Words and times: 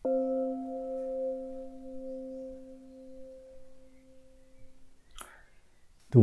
Toen 0.00 0.12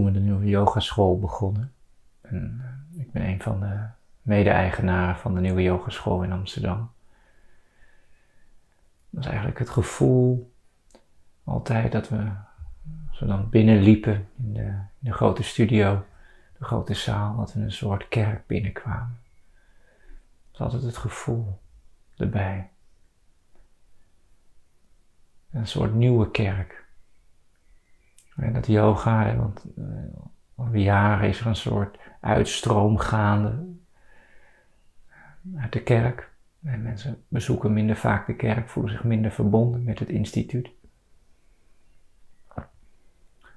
we 0.06 0.12
de 0.12 0.20
nieuwe 0.20 0.46
yogaschool 0.46 1.20
begonnen, 1.20 1.74
en 2.22 2.62
eh, 2.94 3.02
ik 3.02 3.12
ben 3.12 3.26
een 3.26 3.42
van 3.42 3.60
de 3.60 3.86
mede-eigenaren 4.22 5.16
van 5.16 5.34
de 5.34 5.42
nieuwe 5.42 5.62
yogaschool 5.62 6.24
in 6.24 6.32
Amsterdam, 6.32 6.92
was 9.10 9.26
eigenlijk 9.26 9.60
het 9.60 9.70
gevoel 9.70 10.54
altijd 11.44 11.92
dat 11.92 12.10
we, 12.10 12.32
als 13.10 13.20
we 13.20 13.26
dan 13.26 13.50
binnenliepen 13.50 14.30
in 14.38 14.54
de, 14.54 14.66
in 14.66 14.90
de 15.00 15.14
grote 15.14 15.44
studio, 15.44 16.06
de 16.58 16.66
grote 16.66 16.94
zaal, 16.94 17.38
dat 17.38 17.54
we 17.54 17.60
een 17.60 17.72
soort 17.72 18.08
kerk 18.08 18.48
binnenkwamen. 18.48 19.20
Dat 20.52 20.60
was 20.60 20.74
altijd 20.74 20.84
het 20.84 20.98
gevoel 20.98 21.60
erbij. 22.16 22.70
Een 25.58 25.68
soort 25.68 25.94
nieuwe 25.94 26.32
kerk. 26.32 26.86
En 28.36 28.54
dat 28.54 28.68
yoga, 28.68 29.36
want 29.36 29.66
al 30.56 30.74
jaren 30.74 31.30
is 31.30 31.40
er 31.40 31.48
een 31.48 31.56
soort 31.56 31.98
uitstroom 32.22 32.98
gaande 32.98 33.66
uit 35.56 35.74
de 35.74 35.84
kerk. 35.84 36.32
En 36.64 36.82
mensen 36.82 37.24
bezoeken 37.28 37.74
minder 37.74 37.96
vaak 37.96 38.28
de 38.28 38.36
kerk, 38.36 38.70
voelen 38.70 38.92
zich 38.92 39.04
minder 39.04 39.32
verbonden 39.32 39.84
met 39.84 40.00
het 40.00 40.10
instituut. 40.10 40.70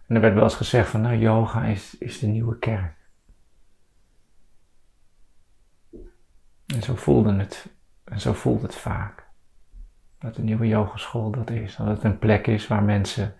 En 0.06 0.16
er 0.16 0.20
werd 0.20 0.34
wel 0.34 0.42
eens 0.42 0.54
gezegd 0.54 0.88
van, 0.88 1.00
nou, 1.00 1.16
yoga 1.16 1.64
is, 1.64 1.98
is 1.98 2.18
de 2.18 2.26
nieuwe 2.26 2.58
kerk. 2.58 2.94
En 6.66 6.82
zo 6.82 6.94
voelde 6.94 7.34
het, 7.34 7.66
en 8.04 8.20
zo 8.20 8.32
voelt 8.32 8.62
het 8.62 8.74
vaak. 8.74 9.29
Dat 10.20 10.34
de 10.34 10.42
nieuwe 10.42 10.66
yogeschool 10.66 11.30
dat 11.30 11.50
is. 11.50 11.76
Dat 11.76 11.86
het 11.86 12.04
een 12.04 12.18
plek 12.18 12.46
is 12.46 12.66
waar 12.66 12.82
mensen 12.82 13.34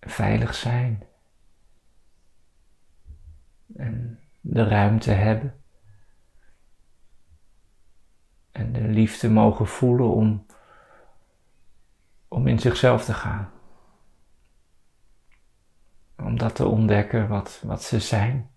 veilig 0.00 0.54
zijn. 0.54 1.02
En 3.76 4.20
de 4.40 4.64
ruimte 4.64 5.10
hebben. 5.10 5.62
En 8.52 8.72
de 8.72 8.80
liefde 8.80 9.30
mogen 9.30 9.66
voelen 9.66 10.10
om, 10.10 10.46
om 12.28 12.46
in 12.46 12.58
zichzelf 12.58 13.04
te 13.04 13.14
gaan. 13.14 13.50
Om 16.16 16.38
dat 16.38 16.54
te 16.54 16.66
ontdekken 16.66 17.28
wat, 17.28 17.62
wat 17.64 17.82
ze 17.82 18.00
zijn. 18.00 18.50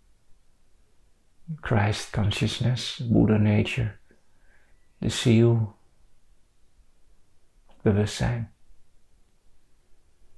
Christ 1.56 2.10
consciousness, 2.10 3.08
Buddha 3.10 3.38
nature, 3.38 3.92
de 4.98 5.10
ziel, 5.10 5.76
het 7.68 7.82
bewustzijn. 7.82 8.52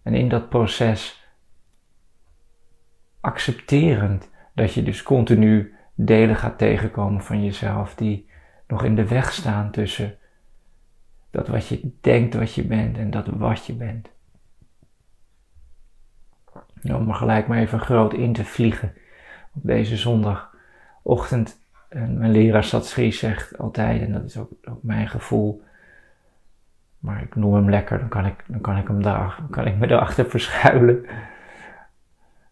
En 0.02 0.14
in 0.14 0.30
dat 0.30 0.50
proces 0.50 1.28
accepterend 3.20 4.30
dat 4.54 4.74
je 4.74 4.84
dus 4.84 5.04
continu 5.04 5.76
delen 5.96 6.36
gaat 6.36 6.58
tegenkomen 6.58 7.22
van 7.22 7.44
jezelf 7.44 7.96
die 7.96 8.30
nog 8.68 8.84
in 8.84 8.96
de 8.96 9.08
weg 9.08 9.32
staan 9.32 9.72
tussen 9.72 10.18
dat 11.30 11.48
wat 11.48 11.68
je 11.68 11.92
denkt 12.02 12.34
wat 12.34 12.54
je 12.54 12.66
bent 12.66 12.98
en 12.98 13.12
dat 13.12 13.28
wat 13.28 13.66
je 13.66 13.74
bent. 13.74 14.10
Om 16.84 17.10
er 17.10 17.16
gelijk 17.16 17.48
maar 17.48 17.58
even 17.58 17.80
groot 17.80 18.14
in 18.14 18.34
te 18.34 18.46
vliegen 18.46 18.94
op 19.54 19.62
deze 19.64 19.98
zondagochtend. 21.04 21.62
En 21.90 22.18
mijn 22.18 22.32
leraar 22.32 22.64
Satsri 22.64 23.12
zegt 23.12 23.58
altijd, 23.58 24.02
en 24.02 24.14
dat 24.14 24.24
is 24.24 24.38
ook, 24.38 24.52
ook 24.64 24.84
mijn 24.84 25.10
gevoel, 25.10 25.64
maar 27.00 27.22
ik 27.22 27.36
noem 27.36 27.54
hem 27.54 27.70
lekker, 27.70 28.00
dan 28.00 28.10
kan 28.10 28.26
ik, 28.26 28.44
dan 28.48 28.62
kan 28.62 28.78
ik, 28.78 28.88
hem 28.88 29.02
daar, 29.04 29.36
dan 29.38 29.50
kan 29.50 29.68
ik 29.68 29.78
me 29.78 29.90
erachter 29.90 30.30
verschuilen. 30.30 31.06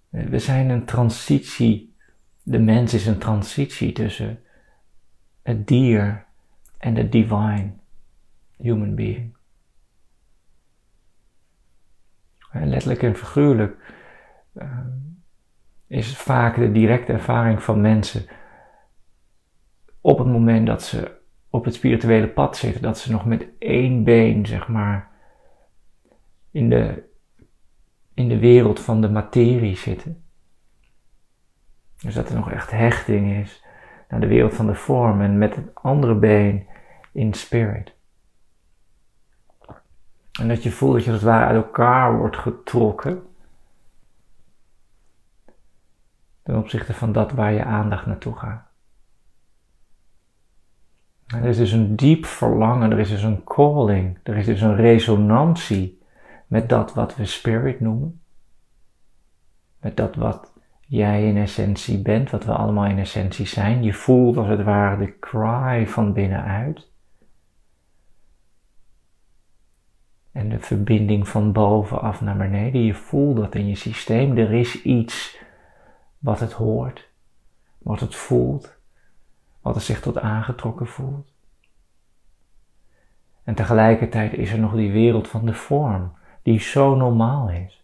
We 0.10 0.40
zijn 0.40 0.70
een 0.70 0.86
transitie, 0.86 1.96
de 2.44 2.60
mens 2.60 2.94
is 2.94 3.08
een 3.08 3.18
transitie 3.18 3.92
tussen 3.92 4.40
het 5.42 5.68
dier 5.68 6.26
en 6.78 6.94
de 6.94 7.10
divine 7.10 7.72
human 8.58 8.96
being. 8.96 9.36
Letterlijk 12.52 13.04
en 13.04 13.16
figuurlijk 13.16 13.94
uh, 14.54 14.78
is 15.88 16.18
vaak 16.18 16.56
de 16.56 16.72
directe 16.72 17.14
ervaring 17.14 17.64
van 17.64 17.82
mensen 17.82 18.26
op 20.02 20.18
het 20.18 20.28
moment 20.28 20.68
dat 20.68 20.84
ze 20.84 21.20
op 21.50 21.66
het 21.66 21.74
spirituele 21.74 22.28
pad 22.28 22.58
zitten, 22.58 22.82
dat 22.82 22.98
ze 22.98 23.12
nog 23.12 23.26
met 23.26 23.48
één 23.60 24.04
been, 24.04 24.46
zeg 24.46 24.68
maar, 24.68 25.10
in 26.52 26.70
de, 26.70 27.04
in 28.14 28.28
de 28.28 28.40
wereld 28.40 28.80
van 28.80 29.02
de 29.02 29.10
materie 29.10 29.78
zitten. 29.78 30.24
Dus 32.02 32.14
dat 32.14 32.30
er 32.30 32.36
nog 32.36 32.52
echt 32.52 32.72
hechting 32.72 33.32
is 33.32 33.64
naar 34.10 34.20
de 34.20 34.28
wereld 34.28 34.54
van 34.54 34.68
de 34.68 34.76
vorm 34.76 35.22
en 35.22 35.38
met 35.38 35.56
het 35.56 35.76
andere 35.76 36.16
been 36.16 36.68
in 37.12 37.34
spirit. 37.34 37.96
En 40.40 40.48
dat 40.48 40.64
je 40.64 40.72
voelt 40.72 40.94
dat 40.94 41.04
je 41.04 41.12
als 41.12 41.22
het 41.22 41.30
ware 41.30 41.46
uit 41.46 41.64
elkaar 41.64 42.18
wordt 42.18 42.38
getrokken. 42.38 43.24
Ten 46.44 46.58
opzichte 46.58 46.94
van 46.94 47.12
dat 47.12 47.32
waar 47.32 47.52
je 47.52 47.64
aandacht 47.64 48.06
naartoe 48.06 48.36
gaat. 48.36 48.71
Er 51.34 51.46
is 51.46 51.58
dus 51.58 51.72
een 51.72 51.96
diep 51.96 52.26
verlangen, 52.26 52.92
er 52.92 53.00
is 53.00 53.10
dus 53.10 53.24
een 53.24 53.44
calling, 53.44 54.18
er 54.24 54.38
is 54.38 54.46
dus 54.46 54.62
een 54.62 54.76
resonantie 54.76 56.02
met 56.48 56.70
dat 56.70 56.94
wat 56.94 57.16
we 57.16 57.26
spirit 57.26 57.80
noemen. 57.80 58.22
Met 59.80 59.98
dat 59.98 60.16
wat 60.16 60.54
jij 60.88 61.28
in 61.28 61.38
essentie 61.38 62.02
bent, 62.02 62.30
wat 62.30 62.46
we 62.46 62.52
allemaal 62.52 62.86
in 62.86 63.00
essentie 63.00 63.46
zijn. 63.46 63.84
Je 63.84 63.94
voelt 63.94 64.38
als 64.38 64.48
het 64.48 64.64
ware 64.64 65.06
de 65.06 65.20
cry 65.20 65.88
van 65.88 66.14
binnenuit. 66.14 66.90
En 70.32 70.50
de 70.50 70.60
verbinding 70.60 71.28
van 71.28 71.52
bovenaf 71.52 72.22
naar 72.22 72.38
beneden. 72.38 72.84
Je 72.84 72.94
voelt 72.94 73.38
dat 73.38 73.56
in 73.56 73.68
je 73.68 73.76
systeem. 73.76 74.38
Er 74.38 74.54
is 74.54 74.82
iets 74.82 75.40
wat 76.20 76.40
het 76.40 76.52
hoort, 76.52 77.10
wat 77.78 78.00
het 78.00 78.16
voelt, 78.16 78.81
wat 79.62 79.76
er 79.76 79.82
zich 79.82 80.02
tot 80.02 80.18
aangetrokken 80.18 80.88
voelt. 80.88 81.32
En 83.44 83.56
tegelijkertijd 83.56 84.34
is 84.34 84.52
er 84.52 84.60
nog 84.60 84.74
die 84.74 84.92
wereld 84.92 85.28
van 85.28 85.46
de 85.46 85.54
vorm, 85.54 86.12
die 86.42 86.60
zo 86.60 86.96
normaal 86.96 87.50
is, 87.50 87.84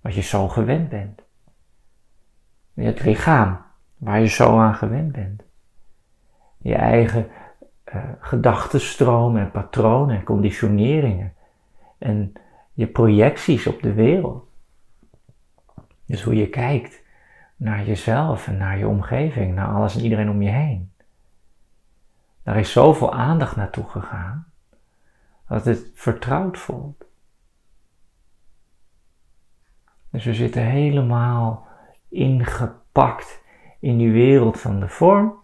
wat 0.00 0.14
je 0.14 0.20
zo 0.20 0.48
gewend 0.48 0.88
bent. 0.88 1.22
Het 2.74 3.04
lichaam, 3.04 3.58
waar 3.96 4.20
je 4.20 4.26
zo 4.26 4.58
aan 4.58 4.74
gewend 4.74 5.12
bent. 5.12 5.42
Je 6.58 6.74
eigen 6.74 7.30
uh, 7.94 8.02
gedachtenstroom 8.20 9.36
en 9.36 9.50
patronen 9.50 10.16
en 10.16 10.24
conditioneringen. 10.24 11.32
En 11.98 12.32
je 12.72 12.86
projecties 12.86 13.66
op 13.66 13.82
de 13.82 13.92
wereld. 13.92 14.44
Dus 16.06 16.22
hoe 16.22 16.36
je 16.36 16.48
kijkt 16.48 17.02
naar 17.56 17.84
jezelf 17.84 18.46
en 18.46 18.56
naar 18.56 18.78
je 18.78 18.88
omgeving, 18.88 19.54
naar 19.54 19.68
alles 19.68 19.96
en 19.96 20.02
iedereen 20.02 20.30
om 20.30 20.42
je 20.42 20.50
heen. 20.50 20.91
Daar 22.42 22.58
is 22.58 22.72
zoveel 22.72 23.12
aandacht 23.12 23.56
naartoe 23.56 23.88
gegaan 23.88 24.46
dat 25.48 25.64
het 25.64 25.90
vertrouwd 25.94 26.58
voelt. 26.58 27.04
Dus 30.10 30.24
we 30.24 30.34
zitten 30.34 30.62
helemaal 30.62 31.66
ingepakt 32.08 33.42
in 33.80 33.98
die 33.98 34.12
wereld 34.12 34.60
van 34.60 34.80
de 34.80 34.88
vorm. 34.88 35.34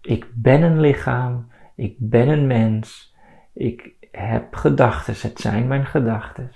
Ik 0.00 0.26
ben 0.34 0.62
een 0.62 0.80
lichaam, 0.80 1.50
ik 1.74 1.96
ben 1.98 2.28
een 2.28 2.46
mens, 2.46 3.14
ik 3.52 3.92
heb 4.10 4.54
gedachten, 4.54 5.14
het 5.20 5.40
zijn 5.40 5.66
mijn 5.66 5.86
gedachten. 5.86 6.50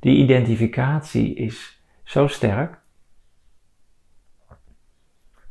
Die 0.00 0.16
identificatie 0.16 1.34
is 1.34 1.82
zo 2.02 2.26
sterk 2.26 2.78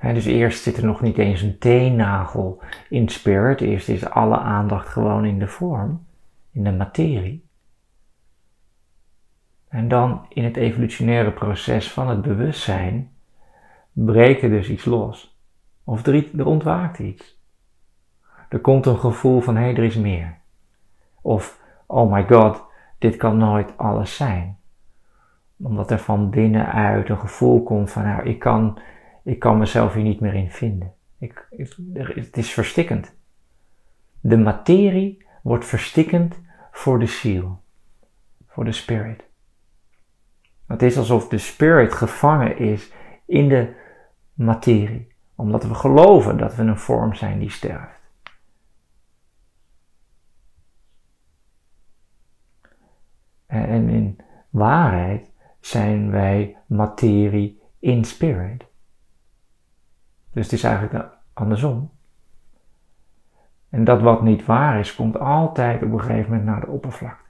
dus 0.01 0.25
eerst 0.25 0.63
zit 0.63 0.77
er 0.77 0.85
nog 0.85 1.01
niet 1.01 1.17
eens 1.17 1.41
een 1.41 1.57
teennagel 1.57 2.61
in 2.89 3.09
spirit. 3.09 3.61
Eerst 3.61 3.89
is 3.89 4.09
alle 4.09 4.37
aandacht 4.37 4.87
gewoon 4.87 5.25
in 5.25 5.39
de 5.39 5.47
vorm, 5.47 6.05
in 6.51 6.63
de 6.63 6.71
materie. 6.71 7.45
En 9.69 9.87
dan 9.87 10.25
in 10.29 10.43
het 10.43 10.55
evolutionaire 10.55 11.31
proces 11.31 11.91
van 11.91 12.09
het 12.09 12.21
bewustzijn 12.21 13.11
breekt 13.91 14.41
er 14.41 14.49
dus 14.49 14.69
iets 14.69 14.85
los. 14.85 15.39
Of 15.83 16.05
er, 16.05 16.39
er 16.39 16.45
ontwaakt 16.45 16.99
iets. 16.99 17.39
Er 18.49 18.59
komt 18.59 18.85
een 18.85 18.99
gevoel 18.99 19.41
van 19.41 19.55
hé, 19.55 19.61
hey, 19.61 19.75
er 19.75 19.83
is 19.83 19.95
meer. 19.95 20.37
Of 21.21 21.61
oh 21.85 22.11
my 22.11 22.25
god, 22.27 22.63
dit 22.97 23.15
kan 23.15 23.37
nooit 23.37 23.77
alles 23.77 24.15
zijn. 24.15 24.57
Omdat 25.57 25.91
er 25.91 25.99
van 25.99 26.29
binnenuit 26.29 27.09
een 27.09 27.19
gevoel 27.19 27.63
komt 27.63 27.91
van 27.91 28.03
nou, 28.03 28.23
ik 28.23 28.39
kan 28.39 28.79
ik 29.27 29.39
kan 29.39 29.57
mezelf 29.57 29.93
hier 29.93 30.03
niet 30.03 30.19
meer 30.19 30.33
in 30.33 30.51
vinden. 30.51 30.93
Ik, 31.17 31.47
het 31.97 32.37
is 32.37 32.51
verstikkend. 32.51 33.15
De 34.19 34.37
materie 34.37 35.25
wordt 35.41 35.65
verstikkend 35.65 36.39
voor 36.71 36.99
de 36.99 37.05
ziel, 37.05 37.61
voor 38.47 38.65
de 38.65 38.71
spirit. 38.71 39.23
Het 40.67 40.81
is 40.81 40.97
alsof 40.97 41.27
de 41.27 41.37
spirit 41.37 41.93
gevangen 41.93 42.57
is 42.57 42.91
in 43.25 43.49
de 43.49 43.75
materie, 44.33 45.07
omdat 45.35 45.63
we 45.63 45.73
geloven 45.73 46.37
dat 46.37 46.55
we 46.55 46.63
een 46.63 46.79
vorm 46.79 47.13
zijn 47.13 47.39
die 47.39 47.51
sterft. 47.51 47.99
En 53.45 53.89
in 53.89 54.17
waarheid 54.49 55.31
zijn 55.59 56.11
wij 56.11 56.57
materie 56.67 57.61
in 57.79 58.03
spirit. 58.03 58.66
Dus 60.31 60.43
het 60.43 60.53
is 60.53 60.63
eigenlijk 60.63 61.05
andersom. 61.33 61.91
En 63.69 63.83
dat 63.83 64.01
wat 64.01 64.21
niet 64.21 64.45
waar 64.45 64.79
is, 64.79 64.95
komt 64.95 65.19
altijd 65.19 65.83
op 65.83 65.91
een 65.91 65.99
gegeven 65.99 66.29
moment 66.29 66.45
naar 66.45 66.59
de 66.59 66.67
oppervlakte. 66.67 67.25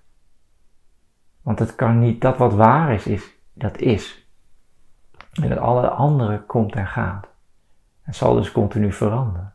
Want 1.42 1.60
het 1.60 1.76
kan 1.76 2.00
niet, 2.00 2.22
dat 2.22 2.38
wat 2.38 2.54
waar 2.54 2.94
is, 2.94 3.08
is 3.08 3.38
dat 3.54 3.78
is. 3.78 4.28
En 5.42 5.50
het 5.50 5.60
alle 5.60 5.90
andere 5.90 6.42
komt 6.42 6.76
en 6.76 6.88
gaat. 6.88 7.28
Het 8.02 8.16
zal 8.16 8.34
dus 8.34 8.52
continu 8.52 8.92
veranderen. 8.92 9.54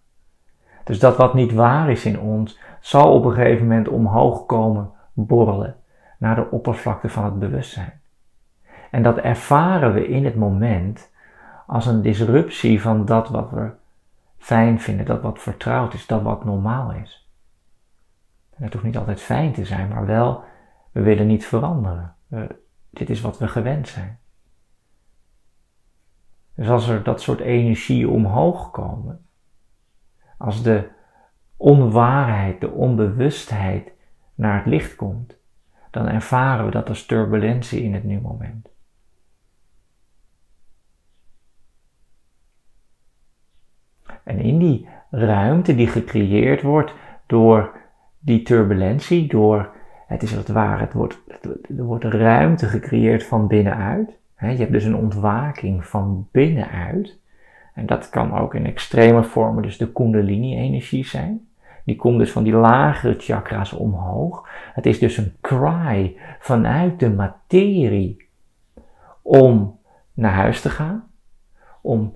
Dus 0.85 0.99
dat 0.99 1.17
wat 1.17 1.35
niet 1.35 1.53
waar 1.53 1.91
is 1.91 2.05
in 2.05 2.21
ons, 2.21 2.61
zal 2.81 3.12
op 3.12 3.25
een 3.25 3.33
gegeven 3.33 3.67
moment 3.67 3.89
omhoog 3.89 4.47
komen 4.47 4.91
borrelen 5.12 5.77
naar 6.19 6.35
de 6.35 6.50
oppervlakte 6.50 7.09
van 7.09 7.25
het 7.25 7.39
bewustzijn. 7.39 8.00
En 8.91 9.03
dat 9.03 9.19
ervaren 9.19 9.93
we 9.93 10.09
in 10.09 10.25
het 10.25 10.35
moment 10.35 11.12
als 11.67 11.87
een 11.87 12.03
disruptie 12.03 12.81
van 12.81 13.05
dat 13.05 13.29
wat 13.29 13.50
we 13.50 13.70
fijn 14.38 14.81
vinden, 14.81 15.06
dat 15.06 15.23
wat 15.23 15.38
vertrouwd 15.38 15.94
is, 15.94 16.06
dat 16.06 16.23
wat 16.23 16.44
normaal 16.44 16.93
is. 16.93 17.29
En 18.55 18.64
het 18.64 18.73
hoeft 18.73 18.85
niet 18.85 18.97
altijd 18.97 19.20
fijn 19.20 19.53
te 19.53 19.64
zijn, 19.64 19.88
maar 19.88 20.06
wel, 20.06 20.44
we 20.93 21.03
willen 21.03 21.26
niet 21.26 21.47
veranderen. 21.47 22.14
dit 22.91 23.11
is 23.11 23.20
wat 23.20 23.38
we 23.38 23.49
gewend 23.49 23.88
zijn. 23.88 24.19
Dus 26.55 26.69
als 26.69 26.88
er 26.88 27.03
dat 27.03 27.20
soort 27.20 27.41
energie 27.41 28.08
omhoog 28.08 28.70
komen, 28.70 29.26
als 30.38 30.62
de 30.62 30.88
onwaarheid, 31.56 32.61
de 32.61 32.70
onbewustheid 32.70 33.93
naar 34.35 34.56
het 34.56 34.67
licht 34.67 34.97
komt, 34.97 35.37
dan 35.91 36.08
ervaren 36.08 36.65
we 36.65 36.70
dat 36.70 36.88
als 36.88 37.06
turbulentie 37.06 37.82
in 37.82 37.94
het 37.94 38.05
nu 38.05 38.20
moment. 38.20 38.71
En 44.24 44.38
in 44.38 44.58
die 44.58 44.88
ruimte 45.10 45.74
die 45.74 45.86
gecreëerd 45.86 46.62
wordt 46.62 46.94
door 47.26 47.80
die 48.19 48.42
turbulentie, 48.42 49.28
door, 49.28 49.70
het 50.06 50.22
is 50.22 50.34
wat 50.34 50.48
ware, 50.48 50.80
het 50.80 50.92
wordt, 50.92 51.19
er 51.76 51.84
wordt 51.84 52.04
ruimte 52.04 52.66
gecreëerd 52.66 53.24
van 53.24 53.46
binnenuit. 53.46 54.20
Je 54.38 54.46
hebt 54.46 54.72
dus 54.72 54.84
een 54.84 54.96
ontwaking 54.96 55.86
van 55.86 56.28
binnenuit. 56.30 57.19
En 57.74 57.86
dat 57.86 58.08
kan 58.08 58.38
ook 58.38 58.54
in 58.54 58.66
extreme 58.66 59.24
vormen 59.24 59.62
dus 59.62 59.76
de 59.76 59.92
kundalini-energie 59.92 61.06
zijn. 61.06 61.46
Die 61.84 61.96
komt 61.96 62.19
dus 62.19 62.32
van 62.32 62.42
die 62.42 62.52
lagere 62.52 63.14
chakra's 63.19 63.72
omhoog. 63.72 64.48
Het 64.74 64.86
is 64.86 64.98
dus 64.98 65.16
een 65.16 65.34
cry 65.40 66.16
vanuit 66.38 67.00
de 67.00 67.10
materie 67.10 68.28
om 69.22 69.78
naar 70.14 70.32
huis 70.32 70.60
te 70.60 70.70
gaan. 70.70 71.10
Om 71.80 72.14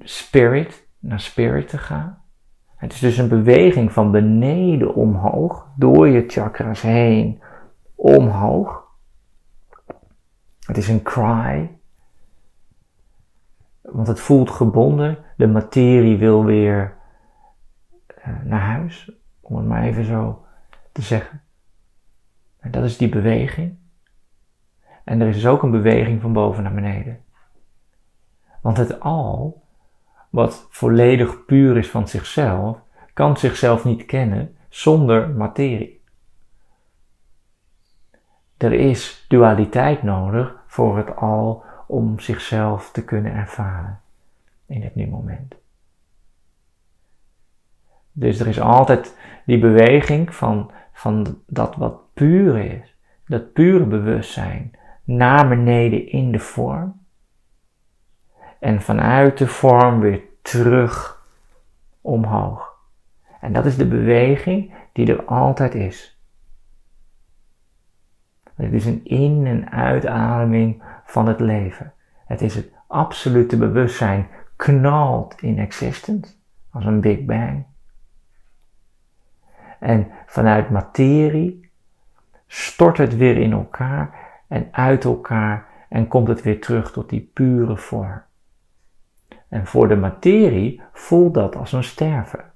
spirit 0.00 0.79
naar 1.00 1.20
spirit 1.20 1.68
te 1.68 1.78
gaan. 1.78 2.22
Het 2.76 2.92
is 2.92 2.98
dus 2.98 3.18
een 3.18 3.28
beweging 3.28 3.92
van 3.92 4.10
beneden 4.10 4.94
omhoog, 4.94 5.68
door 5.76 6.08
je 6.08 6.24
chakras 6.26 6.82
heen, 6.82 7.42
omhoog. 7.94 8.88
Het 10.60 10.76
is 10.76 10.88
een 10.88 11.02
cry. 11.02 11.78
Want 13.80 14.06
het 14.06 14.20
voelt 14.20 14.50
gebonden. 14.50 15.18
De 15.36 15.46
materie 15.46 16.18
wil 16.18 16.44
weer 16.44 16.96
uh, 18.18 18.42
naar 18.44 18.60
huis. 18.60 19.12
Om 19.40 19.56
het 19.56 19.66
maar 19.66 19.82
even 19.82 20.04
zo 20.04 20.44
te 20.92 21.02
zeggen. 21.02 21.42
En 22.58 22.70
dat 22.70 22.84
is 22.84 22.96
die 22.96 23.08
beweging. 23.08 23.78
En 25.04 25.20
er 25.20 25.28
is 25.28 25.34
dus 25.34 25.46
ook 25.46 25.62
een 25.62 25.70
beweging 25.70 26.20
van 26.20 26.32
boven 26.32 26.62
naar 26.62 26.74
beneden. 26.74 27.20
Want 28.62 28.76
het 28.76 29.00
al 29.00 29.62
wat 30.30 30.66
volledig 30.70 31.44
puur 31.44 31.76
is 31.76 31.88
van 31.88 32.08
zichzelf, 32.08 32.78
kan 33.14 33.36
zichzelf 33.36 33.84
niet 33.84 34.06
kennen 34.06 34.56
zonder 34.68 35.30
materie. 35.30 36.00
Er 38.56 38.72
is 38.72 39.24
dualiteit 39.28 40.02
nodig 40.02 40.56
voor 40.66 40.96
het 40.96 41.16
al 41.16 41.64
om 41.86 42.18
zichzelf 42.18 42.90
te 42.92 43.04
kunnen 43.04 43.32
ervaren 43.32 44.00
in 44.66 44.82
het 44.82 44.94
nu 44.94 45.06
moment. 45.06 45.54
Dus 48.12 48.40
er 48.40 48.46
is 48.46 48.60
altijd 48.60 49.16
die 49.46 49.58
beweging 49.58 50.34
van, 50.34 50.70
van 50.92 51.42
dat 51.46 51.76
wat 51.76 52.12
puur 52.14 52.58
is, 52.58 52.96
dat 53.26 53.52
pure 53.52 53.84
bewustzijn, 53.84 54.70
naar 55.04 55.48
beneden 55.48 56.08
in 56.08 56.32
de 56.32 56.38
vorm 56.38 56.99
en 58.60 58.82
vanuit 58.82 59.38
de 59.38 59.46
vorm 59.46 60.00
weer 60.00 60.22
terug 60.42 61.24
omhoog. 62.00 62.78
En 63.40 63.52
dat 63.52 63.66
is 63.66 63.76
de 63.76 63.86
beweging 63.86 64.74
die 64.92 65.12
er 65.12 65.24
altijd 65.24 65.74
is. 65.74 66.18
Het 68.54 68.72
is 68.72 68.86
een 68.86 69.04
in- 69.04 69.46
en 69.46 69.70
uitademing 69.70 70.82
van 71.04 71.26
het 71.26 71.40
leven. 71.40 71.92
Het 72.26 72.40
is 72.40 72.54
het 72.54 72.72
absolute 72.86 73.56
bewustzijn 73.56 74.28
knalt 74.56 75.42
in 75.42 75.58
existence, 75.58 76.34
als 76.70 76.84
een 76.84 77.00
Big 77.00 77.24
Bang. 77.24 77.64
En 79.78 80.10
vanuit 80.26 80.70
materie 80.70 81.70
stort 82.46 82.98
het 82.98 83.16
weer 83.16 83.36
in 83.36 83.52
elkaar 83.52 84.14
en 84.48 84.68
uit 84.70 85.04
elkaar 85.04 85.66
en 85.88 86.08
komt 86.08 86.28
het 86.28 86.42
weer 86.42 86.60
terug 86.60 86.92
tot 86.92 87.08
die 87.08 87.30
pure 87.34 87.76
vorm. 87.76 88.22
En 89.50 89.66
voor 89.66 89.88
de 89.88 89.96
materie 89.96 90.82
voelt 90.92 91.34
dat 91.34 91.56
als 91.56 91.72
een 91.72 91.84
sterven. 91.84 92.52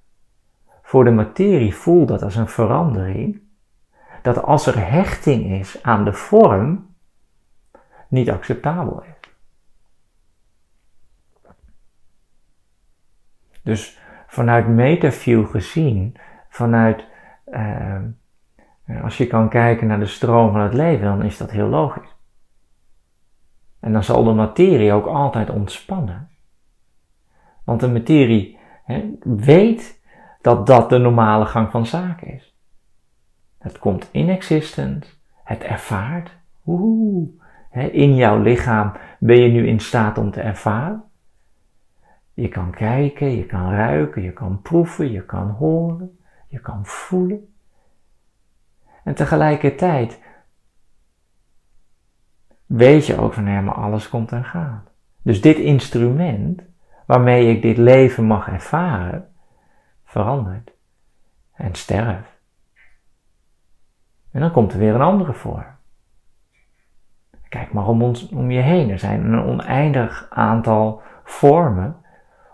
Voor 0.82 1.05
de 1.05 1.11
materie 1.11 1.75
voelt 1.75 2.08
dat 2.08 2.23
als 2.23 2.36
een 2.36 2.48
verandering. 2.48 3.43
Dat 4.22 4.43
als 4.43 4.67
er 4.67 4.91
hechting 4.91 5.51
is 5.51 5.82
aan 5.82 6.05
de 6.05 6.13
vorm, 6.13 6.94
niet 8.08 8.31
acceptabel 8.31 9.03
is. 9.03 9.13
Dus 13.63 13.98
vanuit 14.27 14.69
metaview 14.69 15.51
gezien, 15.51 16.17
vanuit 16.48 17.06
uh, 17.46 18.01
als 19.03 19.17
je 19.17 19.27
kan 19.27 19.48
kijken 19.48 19.86
naar 19.86 19.98
de 19.98 20.06
stroom 20.06 20.53
van 20.53 20.60
het 20.60 20.74
leven, 20.74 21.05
dan 21.05 21.22
is 21.22 21.36
dat 21.36 21.51
heel 21.51 21.69
logisch. 21.69 22.17
En 23.81 23.93
dan 23.93 24.05
zal 24.05 24.24
de 24.24 24.32
materie 24.32 24.93
ook 24.93 25.06
altijd 25.06 25.51
ontspannen. 25.51 26.29
Want 27.64 27.80
de 27.80 27.88
materie 27.88 28.58
hè, 28.84 29.10
weet 29.22 30.00
dat 30.40 30.66
dat 30.66 30.90
de 30.90 30.98
normale 30.98 31.46
gang 31.46 31.70
van 31.70 31.86
zaken 31.86 32.34
is. 32.34 32.54
Het 33.58 33.78
komt 33.78 34.08
in 34.10 34.28
existence, 34.28 35.10
het 35.44 35.62
ervaart. 35.62 36.30
Oeh, 36.66 37.28
hè, 37.70 37.86
in 37.86 38.14
jouw 38.14 38.42
lichaam 38.42 38.92
ben 39.18 39.40
je 39.40 39.48
nu 39.48 39.66
in 39.66 39.80
staat 39.80 40.18
om 40.18 40.30
te 40.30 40.40
ervaren. 40.40 41.02
Je 42.34 42.48
kan 42.48 42.70
kijken, 42.70 43.36
je 43.36 43.46
kan 43.46 43.70
ruiken, 43.70 44.22
je 44.22 44.32
kan 44.32 44.60
proeven, 44.62 45.12
je 45.12 45.24
kan 45.24 45.50
horen, 45.50 46.18
je 46.48 46.60
kan 46.60 46.86
voelen. 46.86 47.54
En 49.04 49.14
tegelijkertijd 49.14 50.20
weet 52.66 53.06
je 53.06 53.18
ook 53.18 53.32
van 53.32 53.46
ja, 53.46 53.60
maar 53.60 53.74
alles 53.74 54.08
komt 54.08 54.32
en 54.32 54.44
gaat. 54.44 54.90
Dus 55.22 55.40
dit 55.40 55.58
instrument 55.58 56.62
waarmee 57.06 57.49
ik 57.49 57.63
dit 57.63 57.77
leven 57.77 58.25
mag 58.25 58.49
ervaren, 58.49 59.29
verandert 60.05 60.73
en 61.53 61.75
sterft. 61.75 62.32
En 64.31 64.41
dan 64.41 64.51
komt 64.51 64.73
er 64.73 64.79
weer 64.79 64.94
een 64.94 65.01
andere 65.01 65.32
voor. 65.32 65.75
Kijk 67.49 67.73
maar 67.73 67.87
om, 67.87 68.03
ons, 68.03 68.29
om 68.29 68.51
je 68.51 68.61
heen. 68.61 68.91
Er 68.91 68.99
zijn 68.99 69.25
een 69.25 69.44
oneindig 69.44 70.27
aantal 70.31 71.03
vormen 71.25 71.96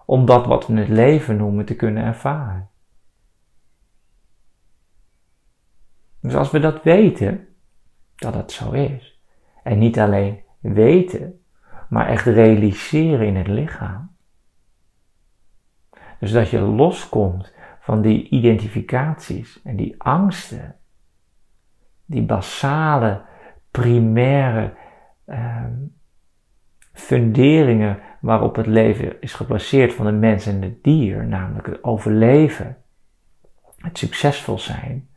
om 0.07 0.27
dat 0.27 0.47
wat 0.47 0.67
we 0.67 0.79
het 0.79 0.89
leven 0.89 1.37
noemen 1.37 1.65
te 1.65 1.77
kunnen 1.77 2.05
ervaren. 2.05 2.69
Dus 6.21 6.35
als 6.35 6.51
we 6.51 6.59
dat 6.59 6.83
weten, 6.83 7.49
dat 8.17 8.35
het 8.35 8.53
zo 8.53 8.71
is, 8.71 9.21
en 9.63 9.79
niet 9.79 9.99
alleen 9.99 10.43
weten, 10.61 11.43
maar 11.89 12.09
echt 12.09 12.25
realiseren 12.25 13.27
in 13.27 13.37
het 13.37 13.47
lichaam, 13.47 14.17
Dus 16.21 16.33
dat 16.33 16.51
je 16.51 16.61
loskomt 16.61 17.53
van 17.81 18.03
die 18.03 18.29
identificaties 18.29 19.63
en 19.63 19.77
die 19.77 20.03
angsten, 20.03 20.77
die 22.05 22.23
basale, 22.23 23.23
primaire 23.71 24.75
ehm, 25.25 25.75
funderingen 26.93 27.99
waarop 28.21 28.57
het 28.57 28.67
leven 28.67 29.21
is 29.21 29.33
gebaseerd 29.33 29.95
van 29.95 30.07
de 30.07 30.13
mens 30.13 30.47
en 30.47 30.63
het 30.63 30.83
dier, 30.83 31.27
namelijk 31.27 31.67
het 31.67 31.85
overleven, 31.85 32.77
het 33.77 33.99
succesvol 33.99 34.59
zijn. 34.59 35.09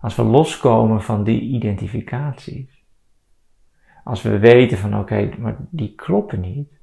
Als 0.00 0.16
we 0.16 0.22
loskomen 0.22 1.02
van 1.02 1.24
die 1.24 1.40
identificaties, 1.40 2.84
als 4.04 4.22
we 4.22 4.38
weten 4.38 4.78
van 4.78 4.98
oké, 4.98 5.30
maar 5.38 5.56
die 5.70 5.94
kloppen 5.94 6.40
niet, 6.40 6.78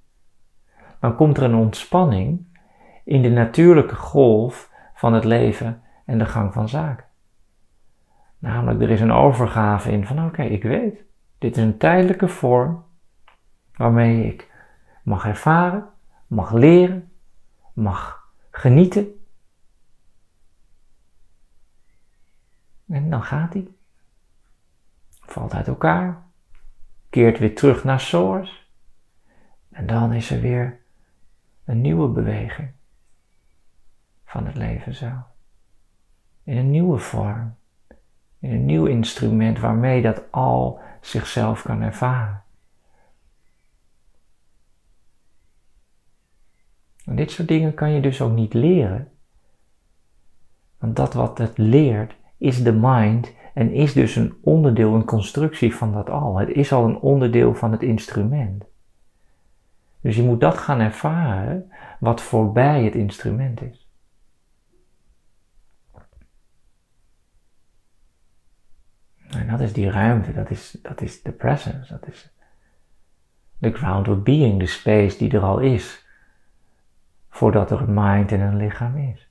dan 1.00 1.16
komt 1.16 1.38
er 1.38 1.44
een 1.44 1.56
ontspanning 1.56 2.46
in 3.06 3.22
de 3.22 3.30
natuurlijke 3.30 3.96
golf 3.96 4.72
van 4.94 5.14
het 5.14 5.24
leven 5.24 5.82
en 6.06 6.18
de 6.18 6.26
gang 6.26 6.54
van 6.54 6.70
zaken. 6.70 7.06
Namelijk, 8.38 8.82
er 8.82 8.90
is 8.90 9.02
een 9.02 9.12
overgave 9.12 9.92
in 9.92 10.06
van 10.06 10.26
oké, 10.26 10.44
ik 10.44 10.64
weet, 10.64 11.04
dit 11.38 11.58
is 11.58 11.64
een 11.64 11.78
tijdelijke 11.78 12.28
vorm 12.28 12.84
waarmee 13.76 14.26
ik 14.26 14.52
mag 15.04 15.26
ervaren, 15.26 15.90
mag 16.28 16.52
leren, 16.52 17.12
mag 17.74 18.30
genieten. 18.52 19.26
En 22.88 23.10
dan 23.10 23.24
gaat 23.24 23.54
hij. 23.54 23.68
Valt 25.10 25.54
uit 25.54 25.68
elkaar, 25.68 26.24
keert 27.10 27.40
weer 27.40 27.56
terug 27.56 27.84
naar 27.84 28.00
source. 28.00 28.64
En 29.70 29.86
dan 29.86 30.14
is 30.14 30.32
er 30.32 30.42
weer 30.42 30.80
een 31.64 31.82
nieuwe 31.82 32.08
beweging 32.08 32.74
van 34.36 34.46
het 34.46 34.56
leven 34.56 34.96
zelf. 34.96 35.24
In 36.44 36.58
een 36.58 36.72
nieuwe 36.72 36.98
vorm. 36.98 37.56
In 38.40 38.52
een 38.52 38.66
nieuw 38.66 38.86
instrument 38.86 39.60
waarmee 39.60 40.02
dat 40.02 40.32
al 40.32 40.80
zichzelf 41.02 41.62
kan 41.62 41.82
ervaren. 41.82 42.44
En 47.06 47.16
dit 47.16 47.32
soort 47.32 47.48
dingen 47.48 47.74
kan 47.74 47.92
je 47.92 48.02
dus 48.02 48.22
ook 48.22 48.32
niet 48.32 48.54
leren. 48.54 49.12
Want 50.78 50.96
dat 50.96 51.14
wat 51.14 51.38
het 51.38 51.58
leert 51.58 52.16
is 52.38 52.64
de 52.64 52.74
mind 52.74 53.34
en 53.54 53.72
is 53.72 53.94
dus 53.94 54.16
een 54.16 54.38
onderdeel, 54.42 54.94
een 54.94 55.06
constructie 55.06 55.76
van 55.76 55.94
dat 55.94 56.10
al. 56.10 56.38
Het 56.38 56.50
is 56.50 56.72
al 56.72 56.86
een 56.86 57.00
onderdeel 57.00 57.54
van 57.54 57.72
het 57.72 57.82
instrument. 57.84 58.66
Dus 60.02 60.16
je 60.16 60.24
moet 60.24 60.40
dat 60.40 60.58
gaan 60.58 60.80
ervaren 60.80 61.72
wat 62.00 62.22
voorbij 62.22 62.84
het 62.84 62.96
instrument 62.96 63.62
is. 63.62 63.85
En 69.30 69.48
dat 69.48 69.60
is 69.60 69.74
die 69.74 69.90
ruimte, 69.90 70.34
dat 70.34 70.50
is, 70.50 70.78
dat 70.82 71.02
is 71.02 71.22
de 71.22 71.32
presence, 71.32 71.94
dat 71.94 72.08
is 72.08 72.34
de 73.58 73.72
ground 73.72 74.08
of 74.08 74.24
being, 74.24 74.60
de 74.60 74.66
space 74.66 75.18
die 75.18 75.32
er 75.32 75.42
al 75.42 75.60
is, 75.60 76.06
voordat 77.30 77.72
er 77.72 77.82
een 77.82 77.94
mind 77.94 78.32
en 78.32 78.40
een 78.40 78.58
lichaam 78.58 78.98
is. 78.98 79.30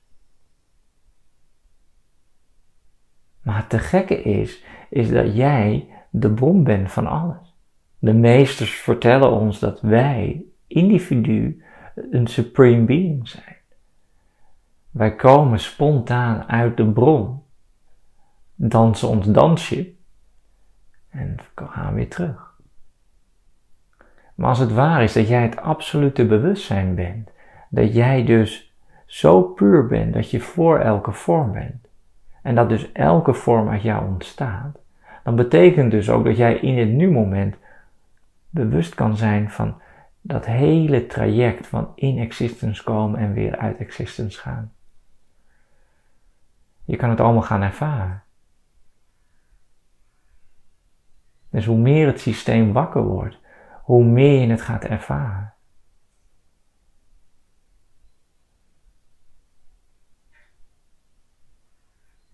Maar 3.41 3.57
het 3.57 3.69
te 3.69 3.79
gekke 3.79 4.21
is, 4.21 4.63
is 4.89 5.09
dat 5.09 5.35
jij 5.35 5.87
de 6.09 6.31
bron 6.31 6.63
bent 6.63 6.91
van 6.91 7.07
alles. 7.07 7.55
De 7.99 8.13
meesters 8.13 8.71
vertellen 8.71 9.31
ons 9.31 9.59
dat 9.59 9.81
wij, 9.81 10.43
individu, 10.67 11.63
een 11.95 12.27
supreme 12.27 12.85
being 12.85 13.27
zijn. 13.27 13.55
Wij 14.91 15.15
komen 15.15 15.59
spontaan 15.59 16.43
uit 16.47 16.77
de 16.77 16.91
bron, 16.91 17.43
dansen 18.55 19.07
ons 19.07 19.25
dansje 19.25 19.93
en 21.09 21.37
gaan 21.55 21.93
weer 21.93 22.09
terug. 22.09 22.53
Maar 24.35 24.49
als 24.49 24.59
het 24.59 24.73
waar 24.73 25.03
is 25.03 25.13
dat 25.13 25.27
jij 25.27 25.41
het 25.41 25.57
absolute 25.57 26.25
bewustzijn 26.25 26.95
bent, 26.95 27.29
dat 27.69 27.93
jij 27.93 28.25
dus 28.25 28.73
zo 29.05 29.41
puur 29.41 29.87
bent 29.87 30.13
dat 30.13 30.31
je 30.31 30.39
voor 30.39 30.79
elke 30.79 31.11
vorm 31.11 31.51
bent, 31.51 31.87
en 32.41 32.55
dat 32.55 32.69
dus 32.69 32.91
elke 32.91 33.33
vorm 33.33 33.69
uit 33.69 33.81
jou 33.81 34.07
ontstaat, 34.07 34.77
dan 35.23 35.35
betekent 35.35 35.91
dus 35.91 36.09
ook 36.09 36.25
dat 36.25 36.37
jij 36.37 36.55
in 36.55 36.77
het 36.77 36.89
nu-moment 36.89 37.55
bewust 38.49 38.95
kan 38.95 39.17
zijn 39.17 39.51
van 39.51 39.81
dat 40.21 40.45
hele 40.45 41.05
traject 41.05 41.67
van 41.67 41.91
in 41.95 42.19
existence 42.19 42.83
komen 42.83 43.19
en 43.19 43.33
weer 43.33 43.57
uit 43.57 43.77
existence 43.77 44.39
gaan. 44.39 44.71
Je 46.83 46.95
kan 46.95 47.09
het 47.09 47.19
allemaal 47.19 47.41
gaan 47.41 47.61
ervaren. 47.61 48.23
Dus 51.55 51.65
hoe 51.65 51.77
meer 51.77 52.07
het 52.07 52.19
systeem 52.19 52.73
wakker 52.73 53.03
wordt, 53.03 53.39
hoe 53.83 54.03
meer 54.03 54.41
je 54.41 54.47
het 54.47 54.61
gaat 54.61 54.83
ervaren. 54.83 55.53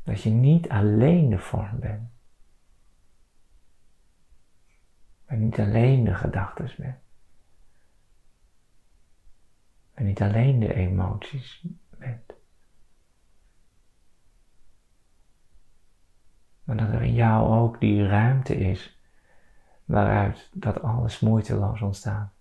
Dat 0.04 0.22
je 0.22 0.30
niet 0.30 0.70
alleen 0.70 1.30
de 1.30 1.38
vorm 1.38 1.80
bent. 1.80 2.10
Maar 5.28 5.38
niet 5.38 5.60
alleen 5.60 6.04
de 6.04 6.16
gedachten 6.16 6.72
bent. 6.78 7.00
En 9.94 10.06
niet 10.06 10.22
alleen 10.22 10.60
de 10.60 10.74
emoties 10.74 11.66
bent. 11.98 12.34
Maar 16.64 16.78
dat 16.78 16.90
er 16.90 17.02
in 17.02 17.14
jou 17.14 17.60
ook 17.60 17.80
die 17.80 18.08
ruimte 18.08 18.56
is 18.56 19.00
waaruit 19.92 20.50
dat 20.54 20.82
alles 20.82 21.20
moeiteloos 21.20 21.82
ontstaat. 21.82 22.34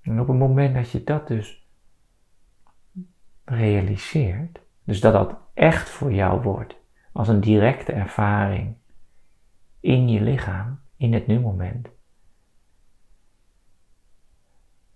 En 0.00 0.20
op 0.20 0.28
het 0.28 0.36
moment 0.36 0.74
dat 0.74 0.90
je 0.90 1.04
dat 1.04 1.28
dus 1.28 1.68
realiseert, 3.44 4.60
dus 4.84 5.00
dat 5.00 5.12
dat 5.12 5.38
echt 5.54 5.88
voor 5.88 6.12
jou 6.12 6.42
wordt, 6.42 6.76
als 7.12 7.28
een 7.28 7.40
directe 7.40 7.92
ervaring 7.92 8.76
in 9.80 10.08
je 10.08 10.20
lichaam, 10.20 10.80
in 10.96 11.12
het 11.12 11.26
nu-moment, 11.26 11.88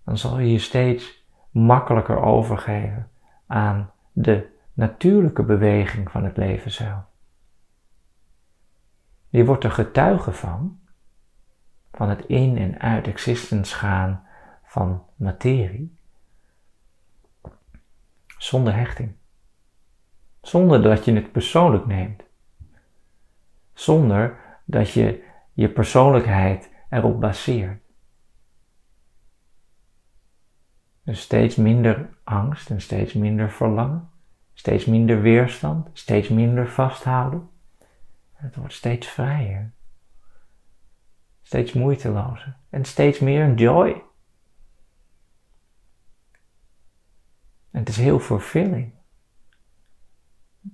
dan 0.03 0.17
zal 0.17 0.39
je 0.39 0.51
je 0.51 0.59
steeds 0.59 1.25
makkelijker 1.51 2.21
overgeven 2.21 3.09
aan 3.47 3.91
de 4.11 4.52
natuurlijke 4.73 5.43
beweging 5.43 6.11
van 6.11 6.23
het 6.23 6.37
leven 6.37 6.71
zelf. 6.71 7.03
Je 9.29 9.45
wordt 9.45 9.63
er 9.63 9.71
getuige 9.71 10.31
van, 10.31 10.79
van 11.91 12.09
het 12.09 12.25
in 12.25 12.57
en 12.57 12.79
uit 12.79 13.07
existence 13.07 13.75
gaan 13.75 14.27
van 14.63 15.05
materie, 15.15 15.97
zonder 18.37 18.75
hechting. 18.75 19.15
Zonder 20.41 20.81
dat 20.81 21.05
je 21.05 21.13
het 21.13 21.31
persoonlijk 21.31 21.85
neemt. 21.85 22.23
Zonder 23.73 24.39
dat 24.65 24.91
je 24.91 25.23
je 25.53 25.69
persoonlijkheid 25.69 26.69
erop 26.89 27.19
baseert. 27.19 27.81
Dus 31.03 31.21
steeds 31.21 31.55
minder 31.55 32.09
angst 32.23 32.69
en 32.69 32.81
steeds 32.81 33.13
minder 33.13 33.51
verlangen, 33.51 34.09
steeds 34.53 34.85
minder 34.85 35.21
weerstand, 35.21 35.89
steeds 35.93 36.29
minder 36.29 36.69
vasthouden. 36.69 37.49
Het 38.31 38.55
wordt 38.55 38.73
steeds 38.73 39.07
vrijer, 39.07 39.71
steeds 41.41 41.73
moeitelozer 41.73 42.57
en 42.69 42.85
steeds 42.85 43.19
meer 43.19 43.53
joy. 43.53 44.03
En 47.71 47.79
het 47.79 47.89
is 47.89 47.97
heel 47.97 48.19
fulfilling. 48.19 48.93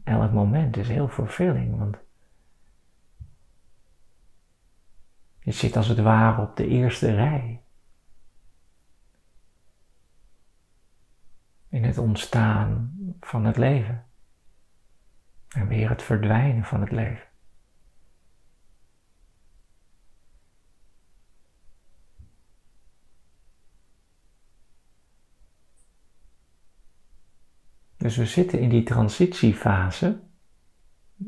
Elk 0.04 0.32
moment 0.32 0.78
is 0.78 0.88
heel 0.88 1.08
fulfilling, 1.08 1.78
want 1.78 1.98
je 5.40 5.52
zit 5.52 5.76
als 5.76 5.88
het 5.88 6.00
ware 6.00 6.42
op 6.42 6.56
de 6.56 6.68
eerste 6.68 7.16
rij. 7.16 7.64
In 11.70 11.84
het 11.84 11.98
ontstaan 11.98 12.99
van 13.20 13.46
het 13.46 13.58
leven. 13.58 14.06
En 15.50 15.68
weer 15.68 15.90
het 15.90 16.04
verdwijnen 16.04 16.64
van 16.64 16.82
het 16.82 16.92
leven. 16.92 17.28
Dus 28.00 28.18
we 28.18 28.26
zitten 28.26 28.60
in 28.60 28.70
die 28.70 28.84
transitiefase, 28.84 30.20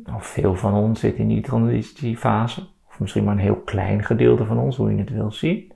of 0.05 0.25
veel 0.25 0.55
van 0.55 0.73
ons 0.73 0.99
zitten 0.99 1.21
in 1.21 1.27
die 1.27 1.41
transitiefase, 1.41 2.67
of 2.87 2.99
misschien 2.99 3.23
maar 3.23 3.33
een 3.33 3.39
heel 3.39 3.61
klein 3.61 4.03
gedeelte 4.03 4.45
van 4.45 4.57
ons, 4.57 4.77
hoe 4.77 4.91
je 4.91 4.97
het 4.97 5.09
wil 5.09 5.31
zien. 5.31 5.73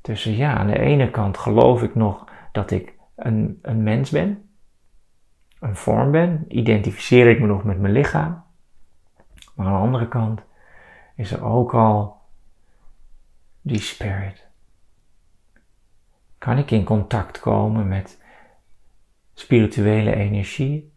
tussen 0.00 0.36
ja, 0.36 0.56
aan 0.56 0.66
de 0.66 0.78
ene 0.78 1.10
kant 1.10 1.38
geloof 1.38 1.82
ik 1.82 1.94
nog 1.94 2.28
dat 2.52 2.70
ik 2.70 2.99
een, 3.26 3.58
een 3.62 3.82
mens 3.82 4.10
ben, 4.10 4.50
een 5.60 5.76
vorm 5.76 6.10
ben, 6.10 6.44
identificeer 6.48 7.28
ik 7.28 7.40
me 7.40 7.46
nog 7.46 7.64
met 7.64 7.78
mijn 7.78 7.92
lichaam. 7.92 8.42
Maar 9.54 9.66
aan 9.66 9.72
de 9.72 9.78
andere 9.78 10.08
kant 10.08 10.40
is 11.14 11.32
er 11.32 11.44
ook 11.44 11.74
al 11.74 12.20
die 13.60 13.80
spirit. 13.80 14.48
Kan 16.38 16.58
ik 16.58 16.70
in 16.70 16.84
contact 16.84 17.40
komen 17.40 17.88
met 17.88 18.22
spirituele 19.34 20.14
energie? 20.14 20.92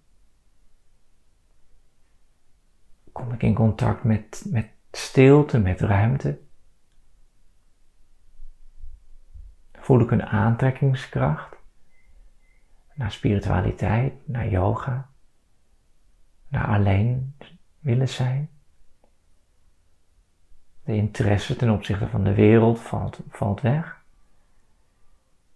Kom 3.11 3.33
ik 3.33 3.43
in 3.43 3.53
contact 3.53 4.03
met, 4.03 4.45
met 4.49 4.69
stilte, 4.91 5.59
met 5.59 5.81
ruimte? 5.81 6.39
Voel 9.71 9.99
ik 9.99 10.11
een 10.11 10.25
aantrekkingskracht 10.25 11.55
naar 12.95 13.11
spiritualiteit, 13.11 14.13
naar 14.27 14.49
yoga, 14.49 15.09
naar 16.47 16.67
alleen 16.67 17.35
willen 17.79 18.09
zijn? 18.09 18.49
De 20.83 20.95
interesse 20.95 21.55
ten 21.55 21.69
opzichte 21.69 22.07
van 22.07 22.23
de 22.23 22.33
wereld 22.33 22.79
valt, 22.79 23.19
valt 23.29 23.61
weg. 23.61 24.01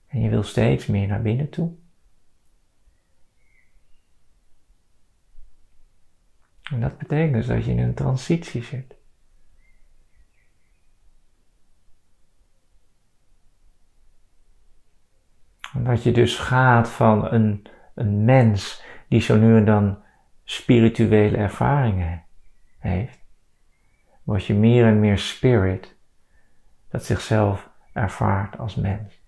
En 0.08 0.22
je 0.22 0.29
wil 0.29 0.44
steeds 0.44 0.86
meer 0.86 1.08
naar 1.08 1.22
binnen 1.22 1.50
toe. 1.50 1.72
En 6.63 6.79
dat 6.79 6.98
betekent 6.98 7.34
dus 7.34 7.46
dat 7.46 7.65
je 7.65 7.72
in 7.72 7.79
een 7.79 7.94
transitie 7.94 8.63
zit. 8.63 8.97
Dat 15.84 16.03
je 16.03 16.12
dus 16.12 16.38
gaat 16.38 16.89
van 16.89 17.31
een, 17.31 17.67
een 17.96 18.25
mens 18.25 18.84
die 19.07 19.22
zo 19.22 19.38
nu 19.38 19.57
en 19.57 19.65
dan 19.65 19.98
spirituele 20.43 21.38
ervaringen 21.38 22.24
heeft, 22.79 23.25
word 24.24 24.46
je 24.46 24.53
meer 24.53 24.86
en 24.86 25.00
meer 25.00 25.17
spirit 25.17 25.96
dat 26.89 27.05
zichzelf 27.05 27.69
ervaart 27.93 28.57
als 28.57 28.75
mens. 28.75 29.22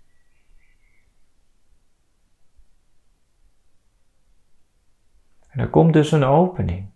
En 5.50 5.60
er 5.60 5.70
komt 5.70 5.94
dus 5.94 6.12
een 6.12 6.24
opening. 6.24 6.89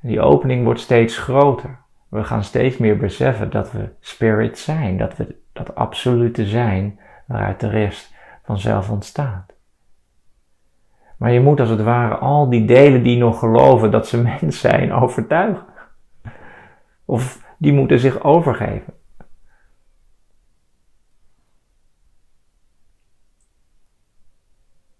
En 0.00 0.08
die 0.08 0.20
opening 0.20 0.64
wordt 0.64 0.80
steeds 0.80 1.18
groter. 1.18 1.80
We 2.08 2.24
gaan 2.24 2.44
steeds 2.44 2.76
meer 2.76 2.96
beseffen 2.96 3.50
dat 3.50 3.72
we 3.72 3.94
spirit 4.00 4.58
zijn, 4.58 4.96
dat 4.96 5.16
we 5.16 5.36
dat 5.52 5.74
absolute 5.74 6.46
zijn 6.46 7.00
waaruit 7.26 7.60
de 7.60 7.68
rest 7.68 8.11
vanzelf 8.42 8.90
ontstaat. 8.90 9.52
Maar 11.16 11.32
je 11.32 11.40
moet 11.40 11.60
als 11.60 11.68
het 11.68 11.82
ware 11.82 12.14
al 12.14 12.50
die 12.50 12.64
delen 12.64 13.02
die 13.02 13.18
nog 13.18 13.38
geloven 13.38 13.90
dat 13.90 14.08
ze 14.08 14.22
mens 14.40 14.60
zijn 14.60 14.92
overtuigen. 14.92 15.66
Of 17.04 17.46
die 17.58 17.72
moeten 17.72 17.98
zich 17.98 18.22
overgeven. 18.22 18.94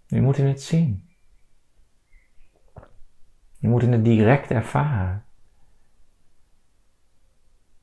Je 0.07 0.21
moet 0.21 0.39
in 0.39 0.47
het 0.47 0.63
zien. 0.63 1.09
Je 3.59 3.69
moet 3.69 3.83
het 3.83 4.05
direct 4.05 4.51
ervaren. 4.51 5.25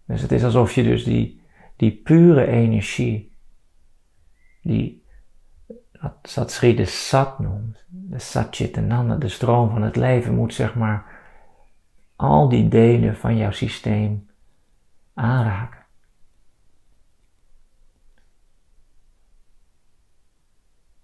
Dus 0.06 0.22
het 0.22 0.32
is 0.32 0.44
alsof 0.44 0.74
je 0.74 0.84
dus 0.84 1.04
die, 1.04 1.42
die 1.76 1.92
pure 1.92 2.46
energie, 2.46 3.36
die 4.62 4.99
dat 6.34 6.52
Sri 6.52 6.76
de 6.76 6.86
Sat 6.86 7.40
noemt, 7.40 7.86
de 7.88 8.20
Satchitananda, 8.20 9.16
de 9.16 9.30
stroom 9.30 9.70
van 9.70 9.82
het 9.82 9.96
leven, 9.96 10.36
moet 10.36 10.54
zeg 10.54 10.76
maar 10.76 11.18
al 12.16 12.50
die 12.50 12.68
delen 12.68 13.16
van 13.18 13.38
jouw 13.38 13.52
systeem 13.52 14.30
aanraken. 15.14 15.86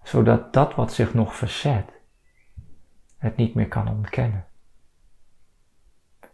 Zodat 0.03 0.53
dat 0.53 0.75
wat 0.75 0.93
zich 0.93 1.13
nog 1.13 1.35
verzet, 1.35 1.91
het 3.17 3.35
niet 3.35 3.53
meer 3.53 3.67
kan 3.67 3.87
ontkennen. 3.87 4.45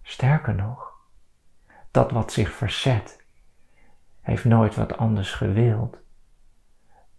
Sterker 0.01 0.55
nog, 0.55 0.93
dat 1.91 2.12
wat 2.12 2.31
zich 2.31 2.51
verzet, 2.51 3.25
heeft 4.21 4.45
nooit 4.45 4.75
wat 4.75 4.97
anders 4.97 5.33
gewild 5.33 5.97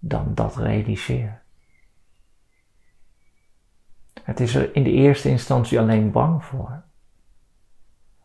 dan 0.05 0.35
dat 0.35 0.57
realiseren. 0.57 1.43
Het 4.23 4.41
is 4.41 4.55
er 4.55 4.75
in 4.75 4.83
de 4.83 4.91
eerste 4.91 5.29
instantie 5.29 5.81
alleen 5.81 6.11
bang 6.11 6.45
voor, 6.45 6.83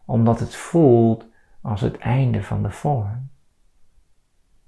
omdat 0.05 0.39
het 0.39 0.55
voelt 0.55 1.25
als 1.61 1.81
het 1.81 1.97
einde 1.97 2.43
van 2.43 2.63
de 2.63 2.71
vorm. 2.71 3.29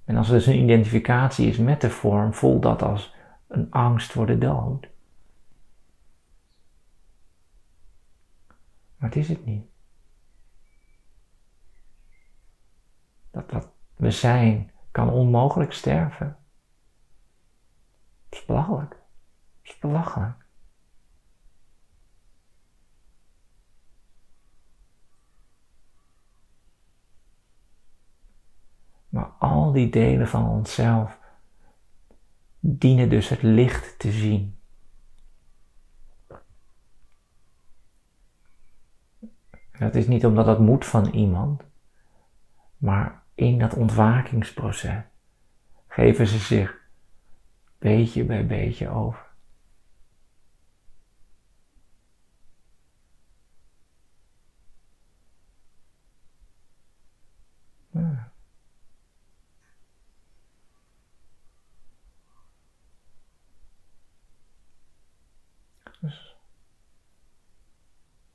En 0.06 0.16
als 0.16 0.28
er 0.28 0.34
dus 0.34 0.46
een 0.46 0.64
identificatie 0.64 1.48
is 1.48 1.58
met 1.58 1.82
de 1.82 1.90
vorm, 1.90 2.34
voelt 2.34 2.64
dat 2.64 2.82
als 2.82 3.16
een 3.48 3.72
angst 3.72 4.12
voor 4.12 4.26
de 4.26 4.38
dood. 4.38 4.90
Maar 8.98 9.10
het 9.10 9.16
is 9.16 9.30
het 9.30 9.46
niet. 9.46 9.66
Dat 13.32 13.52
wat 13.52 13.68
we 13.96 14.12
zijn 14.12 14.72
kan 14.92 15.10
onmogelijk 15.10 15.74
sterven. 15.74 16.39
Het 18.30 18.40
is 18.40 18.46
belachelijk. 18.46 18.92
Het 19.62 19.72
is 19.72 19.80
belachelijk. 19.80 20.46
Maar 29.10 29.26
al 29.26 29.72
die 29.72 29.90
delen 29.90 30.28
van 30.28 30.48
onszelf 30.50 31.18
dienen 32.60 33.10
dus 33.10 33.30
het 33.30 33.42
licht 33.42 34.00
te 34.00 34.12
zien. 34.12 34.58
Dat 39.80 39.96
is 39.96 40.08
niet 40.08 40.26
omdat 40.26 40.46
dat 40.46 40.60
moet 40.60 40.86
van 40.86 41.06
iemand, 41.10 41.64
maar 42.78 43.24
in 43.36 43.60
dat 43.60 43.74
ontwakingsproces 43.74 45.04
geven 45.88 46.28
ze 46.28 46.38
zich 46.38 46.79
beetje 47.80 48.24
bij 48.24 48.46
beetje 48.46 48.90
over. 48.90 49.28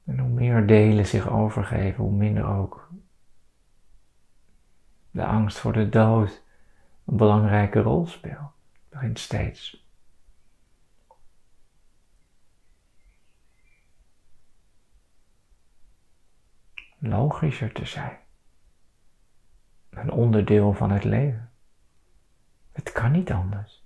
En 0.04 0.18
hoe 0.18 0.28
meer 0.28 0.66
delen 0.66 1.06
zich 1.06 1.28
overgeven, 1.28 2.04
hoe 2.04 2.12
minder 2.12 2.46
ook 2.46 2.88
de 5.10 5.24
angst 5.24 5.58
voor 5.58 5.72
de 5.72 5.88
dood 5.88 6.42
een 7.04 7.16
belangrijke 7.16 7.80
rol 7.80 8.06
speelt 8.06 8.53
begint 8.94 9.18
steeds 9.18 9.86
logischer 16.98 17.72
te 17.72 17.84
zijn. 17.84 18.18
Een 19.90 20.10
onderdeel 20.10 20.72
van 20.72 20.90
het 20.90 21.04
leven. 21.04 21.52
Het 22.72 22.92
kan 22.92 23.12
niet 23.12 23.32
anders. 23.32 23.82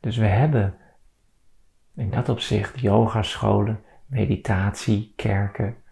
Dus 0.00 0.16
we 0.16 0.26
hebben 0.26 0.78
in 1.94 2.10
dat 2.10 2.28
opzicht 2.28 2.80
yogascholen, 2.80 3.84
meditatie, 4.06 5.12
kerken, 5.16 5.83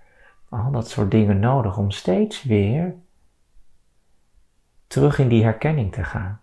al 0.52 0.70
dat 0.70 0.88
soort 0.88 1.10
dingen 1.10 1.38
nodig 1.38 1.76
om 1.76 1.90
steeds 1.90 2.42
weer 2.42 2.94
terug 4.86 5.18
in 5.18 5.28
die 5.28 5.42
herkenning 5.42 5.92
te 5.92 6.04
gaan. 6.04 6.40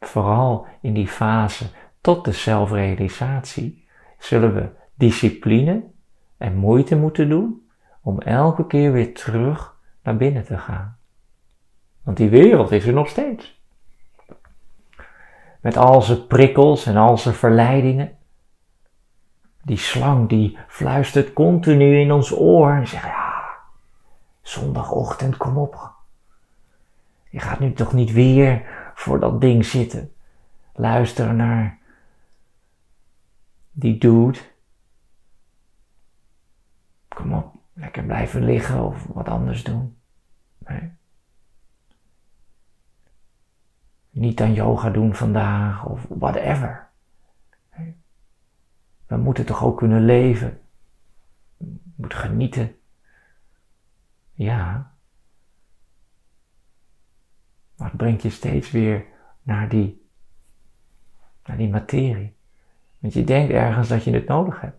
Vooral 0.00 0.66
in 0.80 0.94
die 0.94 1.08
fase 1.08 1.66
tot 2.00 2.24
de 2.24 2.32
zelfrealisatie 2.32 3.86
zullen 4.18 4.54
we 4.54 4.70
discipline 4.94 5.84
en 6.36 6.56
moeite 6.56 6.96
moeten 6.96 7.28
doen 7.28 7.68
om 8.00 8.20
elke 8.20 8.66
keer 8.66 8.92
weer 8.92 9.14
terug 9.14 9.76
naar 10.02 10.16
binnen 10.16 10.44
te 10.44 10.58
gaan. 10.58 10.98
Want 12.02 12.16
die 12.16 12.30
wereld 12.30 12.70
is 12.70 12.86
er 12.86 12.92
nog 12.92 13.08
steeds. 13.08 13.62
Met 15.60 15.76
al 15.76 16.02
zijn 16.02 16.26
prikkels 16.26 16.86
en 16.86 16.96
al 16.96 17.18
zijn 17.18 17.34
verleidingen 17.34 18.17
Die 19.68 19.76
slang 19.76 20.28
die 20.28 20.58
fluistert 20.68 21.32
continu 21.32 21.98
in 22.00 22.12
ons 22.12 22.30
oor 22.32 22.72
en 22.72 22.86
zegt 22.88 23.04
ja, 23.04 23.44
zondagochtend, 24.42 25.36
kom 25.36 25.56
op. 25.56 25.92
Je 27.30 27.40
gaat 27.40 27.58
nu 27.60 27.72
toch 27.72 27.92
niet 27.92 28.12
weer 28.12 28.62
voor 28.94 29.20
dat 29.20 29.40
ding 29.40 29.64
zitten. 29.64 30.12
Luisteren 30.72 31.36
naar 31.36 31.78
die 33.70 33.98
dude. 33.98 34.38
Kom 37.08 37.34
op, 37.34 37.54
lekker 37.72 38.02
blijven 38.02 38.44
liggen 38.44 38.84
of 38.84 39.04
wat 39.04 39.28
anders 39.28 39.64
doen. 39.64 39.96
Nee. 40.58 40.92
Niet 44.10 44.40
aan 44.40 44.54
yoga 44.54 44.90
doen 44.90 45.14
vandaag 45.14 45.84
of 45.84 46.06
whatever. 46.08 46.87
We 49.08 49.16
moeten 49.16 49.46
toch 49.46 49.64
ook 49.64 49.76
kunnen 49.76 50.04
leven. 50.04 50.60
We 51.56 51.78
moeten 51.94 52.18
genieten. 52.18 52.76
Ja. 54.32 54.92
Maar 57.76 57.88
het 57.88 57.96
brengt 57.96 58.22
je 58.22 58.30
steeds 58.30 58.70
weer 58.70 59.04
naar 59.42 59.68
die, 59.68 60.08
naar 61.44 61.56
die 61.56 61.68
materie. 61.68 62.36
Want 62.98 63.14
je 63.14 63.24
denkt 63.24 63.52
ergens 63.52 63.88
dat 63.88 64.04
je 64.04 64.12
het 64.12 64.26
nodig 64.26 64.60
hebt. 64.60 64.78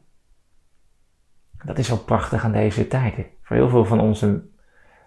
Dat 1.64 1.78
is 1.78 1.92
ook 1.92 2.06
prachtig 2.06 2.44
aan 2.44 2.52
deze 2.52 2.88
tijd. 2.88 3.26
Voor 3.42 3.56
heel 3.56 3.70
veel 3.70 3.86
van, 3.86 4.00
onze, 4.00 4.44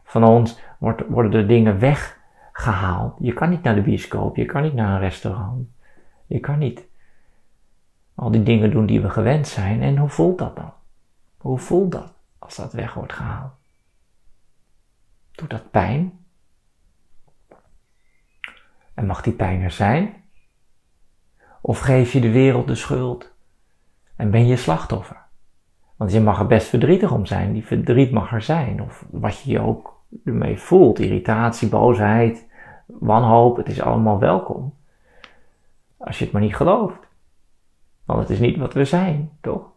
van 0.05 0.25
ons 0.25 0.61
worden 1.09 1.31
de 1.31 1.47
dingen 1.47 1.79
weggehaald. 1.79 3.17
Je 3.19 3.33
kan 3.33 3.51
niet 3.51 3.63
naar 3.63 3.75
de 3.75 3.83
bioscoop, 3.83 4.37
je 4.37 4.47
kan 4.47 4.63
niet 4.63 4.75
naar 4.75 4.95
een 4.95 5.01
restaurant. 5.01 5.69
Je 6.27 6.41
kan 6.41 6.59
niet 6.59 6.91
al 8.15 8.31
die 8.31 8.43
dingen 8.43 8.71
doen 8.71 8.87
die 8.87 9.01
we 9.01 9.11
gewend 9.11 9.49
zijn. 9.49 9.83
En 9.83 9.97
hoe 9.97 10.09
voelt 10.09 10.39
dat 10.39 10.57
dan? 10.57 10.73
Hoe 11.37 11.59
voelt 11.59 11.93
dat 11.93 12.15
als 12.39 12.57
dat 12.57 12.73
weg 12.73 12.95
wordt 12.95 13.13
gehaald? 13.13 13.53
Doet 15.33 15.51
dat 15.51 15.71
pijn? 15.71 16.21
En 18.95 19.07
mag 19.07 19.23
die 19.23 19.33
pijn 19.33 19.61
er 19.61 19.71
zijn? 19.71 20.15
Of 21.61 21.79
geef 21.79 22.13
je 22.13 22.21
de 22.21 22.31
wereld 22.31 22.67
de 22.67 22.75
schuld 22.75 23.33
en 24.17 24.31
ben 24.31 24.47
je 24.47 24.57
slachtoffer? 24.57 25.21
Want 25.97 26.13
je 26.13 26.21
mag 26.21 26.39
er 26.39 26.47
best 26.47 26.69
verdrietig 26.69 27.13
om 27.13 27.27
zijn, 27.27 27.53
die 27.53 27.67
verdriet 27.67 28.13
mag 28.13 28.33
er 28.33 28.43
zijn. 28.43 28.83
Of 28.83 29.07
wat 29.11 29.41
je 29.41 29.51
je 29.51 29.61
ook 29.61 30.03
ermee 30.25 30.59
voelt, 30.59 30.99
irritatie, 30.99 31.69
boosheid, 31.69 32.49
wanhoop, 32.87 33.57
het 33.57 33.69
is 33.69 33.81
allemaal 33.81 34.19
welkom. 34.19 34.75
Als 35.97 36.19
je 36.19 36.25
het 36.25 36.33
maar 36.33 36.43
niet 36.43 36.57
gelooft. 36.57 37.09
Want 38.05 38.21
het 38.21 38.31
is 38.31 38.39
niet 38.39 38.57
wat 38.57 38.75
we 38.75 38.85
zijn, 38.85 39.39
toch? 39.41 39.71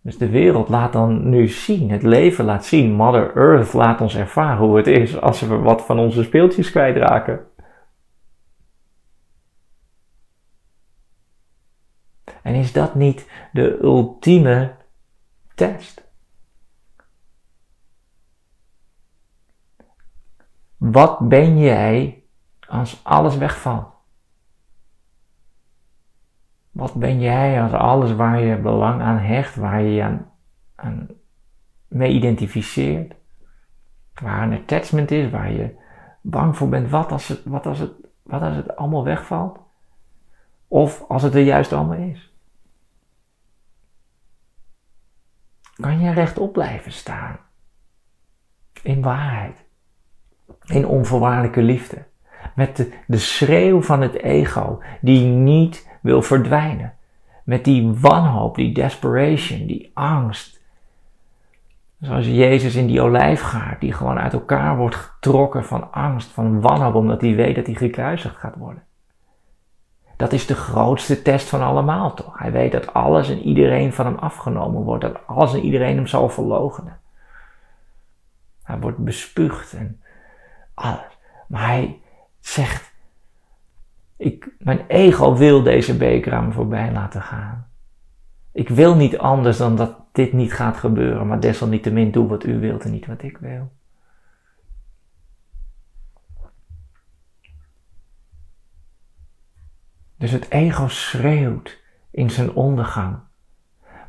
Dus 0.00 0.18
de 0.18 0.28
wereld 0.28 0.68
laat 0.68 0.92
dan 0.92 1.28
nu 1.28 1.48
zien, 1.48 1.90
het 1.90 2.02
leven 2.02 2.44
laat 2.44 2.64
zien, 2.64 2.92
Mother 2.92 3.36
Earth 3.36 3.72
laat 3.72 4.00
ons 4.00 4.16
ervaren 4.16 4.66
hoe 4.66 4.76
het 4.76 4.86
is 4.86 5.20
als 5.20 5.40
we 5.40 5.56
wat 5.56 5.82
van 5.82 5.98
onze 5.98 6.22
speeltjes 6.22 6.70
kwijtraken. 6.70 7.46
En 12.42 12.54
is 12.54 12.72
dat 12.72 12.94
niet 12.94 13.30
de 13.52 13.78
ultieme 13.82 14.74
test? 15.54 16.10
Wat 20.76 21.28
ben 21.28 21.58
jij 21.58 22.24
als 22.68 23.00
alles 23.04 23.36
wegvalt? 23.36 23.91
Wat 26.72 26.94
ben 26.94 27.20
jij 27.20 27.62
als 27.62 27.72
alles 27.72 28.14
waar 28.14 28.40
je 28.40 28.56
belang 28.56 29.02
aan 29.02 29.18
hecht, 29.18 29.56
waar 29.56 29.82
je 29.82 29.90
je 29.90 30.02
aan, 30.02 30.30
aan 30.74 31.08
mee 31.88 32.12
identificeert, 32.12 33.14
waar 34.22 34.42
een 34.42 34.58
attachment 34.58 35.10
is, 35.10 35.30
waar 35.30 35.52
je 35.52 35.76
bang 36.20 36.56
voor 36.56 36.68
bent, 36.68 36.90
wat 36.90 37.12
als 37.12 37.28
het, 37.28 37.44
wat 37.44 37.66
als 37.66 37.78
het, 37.78 37.92
wat 38.22 38.42
als 38.42 38.56
het 38.56 38.76
allemaal 38.76 39.04
wegvalt? 39.04 39.58
Of 40.68 41.04
als 41.08 41.22
het 41.22 41.34
er 41.34 41.42
juist 41.42 41.72
allemaal 41.72 41.98
is? 41.98 42.32
kan 45.82 46.00
je 46.00 46.12
rechtop 46.12 46.52
blijven 46.52 46.92
staan. 46.92 47.38
In 48.82 49.02
waarheid. 49.02 49.64
In 50.64 50.86
onvoorwaardelijke 50.86 51.62
liefde. 51.62 52.04
Met 52.54 52.76
de, 52.76 52.92
de 53.06 53.18
schreeuw 53.18 53.82
van 53.82 54.00
het 54.00 54.14
ego 54.14 54.82
die 55.00 55.26
niet 55.26 55.90
wil 56.02 56.22
verdwijnen. 56.22 56.94
Met 57.44 57.64
die 57.64 57.92
wanhoop, 58.00 58.54
die 58.54 58.74
desperation, 58.74 59.66
die 59.66 59.90
angst. 59.94 60.60
Zoals 62.00 62.26
Jezus 62.26 62.74
in 62.74 62.86
die 62.86 63.00
olijfgaard, 63.00 63.80
die 63.80 63.92
gewoon 63.92 64.18
uit 64.18 64.32
elkaar 64.32 64.76
wordt 64.76 64.94
getrokken 64.94 65.64
van 65.64 65.92
angst, 65.92 66.30
van 66.30 66.60
wanhoop, 66.60 66.94
omdat 66.94 67.20
hij 67.20 67.34
weet 67.34 67.54
dat 67.54 67.66
hij 67.66 67.74
gekruisigd 67.74 68.36
gaat 68.36 68.56
worden. 68.56 68.82
Dat 70.16 70.32
is 70.32 70.46
de 70.46 70.54
grootste 70.54 71.22
test 71.22 71.48
van 71.48 71.62
allemaal 71.62 72.14
toch? 72.14 72.38
Hij 72.38 72.52
weet 72.52 72.72
dat 72.72 72.92
alles 72.92 73.28
en 73.28 73.38
iedereen 73.38 73.92
van 73.92 74.06
hem 74.06 74.18
afgenomen 74.18 74.82
wordt, 74.82 75.02
dat 75.02 75.26
alles 75.26 75.54
en 75.54 75.60
iedereen 75.60 75.96
hem 75.96 76.06
zal 76.06 76.28
verloochenen. 76.28 77.00
Hij 78.62 78.78
wordt 78.78 78.98
bespuugd 78.98 79.72
en 79.72 80.00
alles. 80.74 81.18
Maar 81.46 81.66
hij 81.66 82.00
zegt, 82.40 82.91
ik, 84.22 84.48
mijn 84.58 84.84
ego 84.86 85.36
wil 85.36 85.62
deze 85.62 85.96
beker 85.96 86.32
aan 86.32 86.46
me 86.46 86.52
voorbij 86.52 86.92
laten 86.92 87.22
gaan. 87.22 87.66
Ik 88.52 88.68
wil 88.68 88.96
niet 88.96 89.18
anders 89.18 89.56
dan 89.56 89.76
dat 89.76 89.96
dit 90.12 90.32
niet 90.32 90.52
gaat 90.52 90.76
gebeuren, 90.76 91.26
maar 91.26 91.40
desalniettemin 91.40 92.10
doe 92.10 92.28
wat 92.28 92.44
u 92.44 92.58
wilt 92.58 92.84
en 92.84 92.90
niet 92.90 93.06
wat 93.06 93.22
ik 93.22 93.38
wil. 93.38 93.72
Dus 100.16 100.30
het 100.30 100.50
ego 100.50 100.88
schreeuwt 100.88 101.80
in 102.10 102.30
zijn 102.30 102.52
ondergang. 102.52 103.18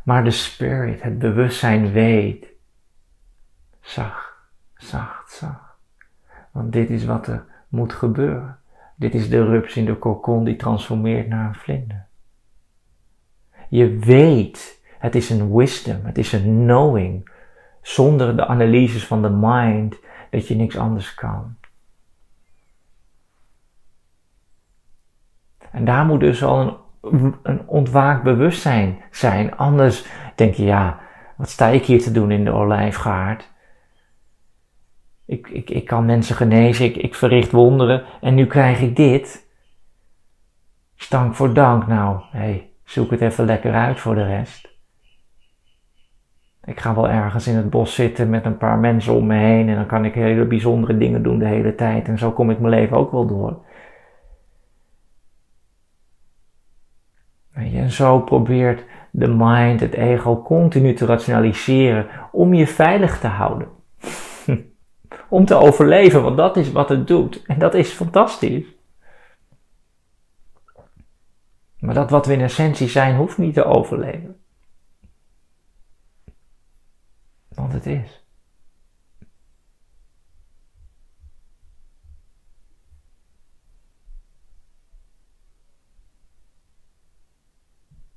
Maar 0.04 0.23
de 0.23 0.32
spirit, 0.32 1.02
het 1.02 1.19
bewustzijn 1.19 1.91
weet. 1.91 2.47
Zacht, 3.82 4.34
zacht, 4.76 5.32
zacht. 5.32 5.78
Want 6.52 6.71
dit 6.71 6.89
is 6.89 7.06
wat 7.06 7.28
er 7.28 7.45
moet 7.67 7.93
gebeuren. 7.93 8.58
Dit 8.95 9.13
is 9.13 9.29
de 9.29 9.45
rups 9.45 9.75
in 9.75 9.86
de 9.86 9.95
kokon 9.95 10.43
die 10.43 10.56
transformeert 10.56 11.27
naar 11.27 11.47
een 11.47 11.56
vlinder. 11.56 12.06
Je 13.69 13.97
weet, 13.97 14.82
het 14.99 15.15
is 15.15 15.29
een 15.29 15.56
wisdom, 15.56 15.99
het 16.03 16.17
is 16.17 16.34
een 16.34 16.43
knowing. 16.43 17.29
Zonder 17.82 18.36
de 18.36 18.47
analyses 18.47 19.06
van 19.06 19.21
de 19.21 19.29
mind 19.29 19.95
dat 20.29 20.47
je 20.47 20.56
niks 20.56 20.77
anders 20.77 21.13
kan. 21.13 21.56
En 25.71 25.86
daar 25.86 26.06
moet 26.06 26.19
dus 26.19 26.43
al 26.43 26.86
een, 27.01 27.36
een 27.43 27.67
ontwaakt 27.67 28.23
bewustzijn 28.23 29.01
zijn. 29.12 29.56
Anders 29.56 30.06
denk 30.36 30.53
je, 30.53 30.63
ja, 30.63 30.99
wat 31.38 31.49
sta 31.49 31.67
ik 31.67 31.86
hier 31.86 32.01
te 32.01 32.12
doen 32.12 32.32
in 32.32 32.43
de 32.43 32.51
olijfgaard? 32.51 33.53
Ik, 35.25 35.47
ik, 35.47 35.69
ik 35.69 35.86
kan 35.86 36.05
mensen 36.05 36.36
genezen, 36.36 36.86
ik, 36.86 36.95
ik 36.95 37.15
verricht 37.15 37.51
wonderen 37.51 38.03
en 38.21 38.36
nu 38.36 38.45
krijg 38.45 38.81
ik 38.81 38.95
dit. 38.95 39.51
Stank 40.95 41.36
voor 41.36 41.53
dank, 41.53 41.88
nou, 41.88 42.21
hey, 42.31 42.71
zoek 42.83 43.12
het 43.12 43.21
even 43.21 43.45
lekker 43.45 43.73
uit 43.73 43.99
voor 43.99 44.15
de 44.15 44.25
rest. 44.25 44.71
Ik 46.65 46.79
ga 46.79 46.95
wel 46.95 47.09
ergens 47.09 47.47
in 47.47 47.55
het 47.55 47.69
bos 47.69 47.95
zitten 47.95 48.29
met 48.29 48.45
een 48.45 48.57
paar 48.57 48.77
mensen 48.77 49.13
om 49.13 49.25
me 49.25 49.38
heen 49.38 49.69
en 49.69 49.75
dan 49.75 49.86
kan 49.86 50.05
ik 50.05 50.13
hele 50.13 50.45
bijzondere 50.45 50.97
dingen 50.97 51.23
doen 51.23 51.39
de 51.39 51.45
hele 51.45 51.75
tijd 51.75 52.07
en 52.07 52.17
zo 52.17 52.31
kom 52.31 52.49
ik 52.49 52.59
mijn 52.59 52.73
leven 52.73 52.97
ook 52.97 53.12
wel 53.12 53.27
door. 53.27 53.65
En 57.53 57.91
zo 57.91 58.19
probeert 58.19 58.86
de 59.12 59.27
mind, 59.27 59.79
het 59.79 59.93
ego, 59.93 60.41
continu 60.41 60.93
te 60.93 61.05
rationaliseren 61.05 62.07
om 62.31 62.53
je 62.53 62.67
veilig 62.67 63.19
te 63.19 63.27
houden. 63.27 63.67
Om 65.34 65.46
te 65.46 65.56
overleven, 65.56 66.24
want 66.24 66.38
dat 66.38 66.58
is 66.58 66.72
wat 66.72 66.89
het 66.89 67.08
doet. 67.08 67.46
En 67.46 67.60
dat 67.60 67.74
is 67.74 67.91
fantastisch. 67.91 68.65
Maar 71.80 71.93
dat 71.93 72.10
wat 72.10 72.26
we 72.26 72.34
in 72.34 72.41
essentie 72.41 72.88
zijn, 72.88 73.15
hoeft 73.15 73.38
niet 73.38 73.54
te 73.54 73.63
overleven. 73.63 74.43
Want 77.48 77.74
het 77.74 77.86
is. 77.86 78.26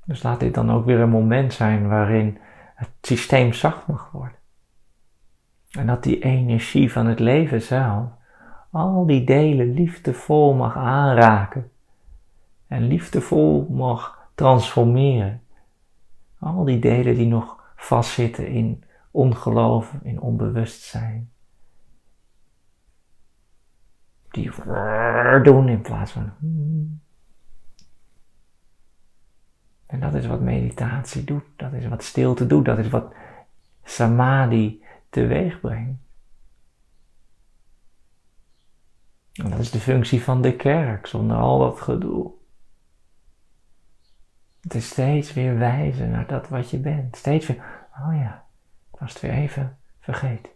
Dus 0.04 0.22
laat 0.22 0.40
dit 0.40 0.54
dan 0.54 0.70
ook 0.70 0.84
weer 0.84 1.00
een 1.00 1.08
moment 1.08 1.52
zijn 1.52 1.88
waarin 1.88 2.38
het 2.74 2.90
systeem 3.00 3.52
zacht 3.52 3.86
mag 3.86 4.10
worden. 4.10 4.45
En 5.76 5.86
dat 5.86 6.02
die 6.02 6.22
energie 6.22 6.92
van 6.92 7.06
het 7.06 7.18
leven 7.18 7.62
zelf 7.62 8.08
al 8.70 9.06
die 9.06 9.24
delen 9.24 9.74
liefdevol 9.74 10.54
mag 10.54 10.76
aanraken. 10.76 11.70
En 12.66 12.86
liefdevol 12.86 13.66
mag 13.70 14.28
transformeren. 14.34 15.42
Al 16.38 16.64
die 16.64 16.78
delen 16.78 17.14
die 17.14 17.26
nog 17.26 17.62
vastzitten 17.76 18.46
in 18.46 18.84
ongeloof, 19.10 19.94
in 20.02 20.20
onbewustzijn. 20.20 21.30
Die 24.30 24.50
doen 25.42 25.68
in 25.68 25.80
plaats 25.80 26.12
van. 26.12 26.32
En 29.86 30.00
dat 30.00 30.14
is 30.14 30.26
wat 30.26 30.40
meditatie 30.40 31.24
doet, 31.24 31.44
dat 31.56 31.72
is 31.72 31.86
wat 31.86 32.02
stilte 32.02 32.46
doet, 32.46 32.64
dat 32.64 32.78
is 32.78 32.88
wat 32.88 33.14
samadhi 33.84 34.84
teweeg 35.10 35.60
brengt. 35.60 36.04
En 39.32 39.50
dat 39.50 39.58
is 39.58 39.70
de 39.70 39.80
functie 39.80 40.22
van 40.22 40.42
de 40.42 40.56
kerk, 40.56 41.06
zonder 41.06 41.36
al 41.36 41.58
dat 41.58 41.80
gedoe. 41.80 42.32
Het 44.60 44.74
is 44.74 44.88
steeds 44.88 45.32
weer 45.32 45.58
wijzen 45.58 46.10
naar 46.10 46.26
dat 46.26 46.48
wat 46.48 46.70
je 46.70 46.78
bent. 46.78 47.16
Steeds 47.16 47.46
weer, 47.46 47.88
oh 47.98 48.14
ja, 48.14 48.46
ik 48.92 48.98
was 48.98 49.12
het 49.12 49.22
weer 49.22 49.32
even 49.32 49.78
vergeten. 49.98 50.50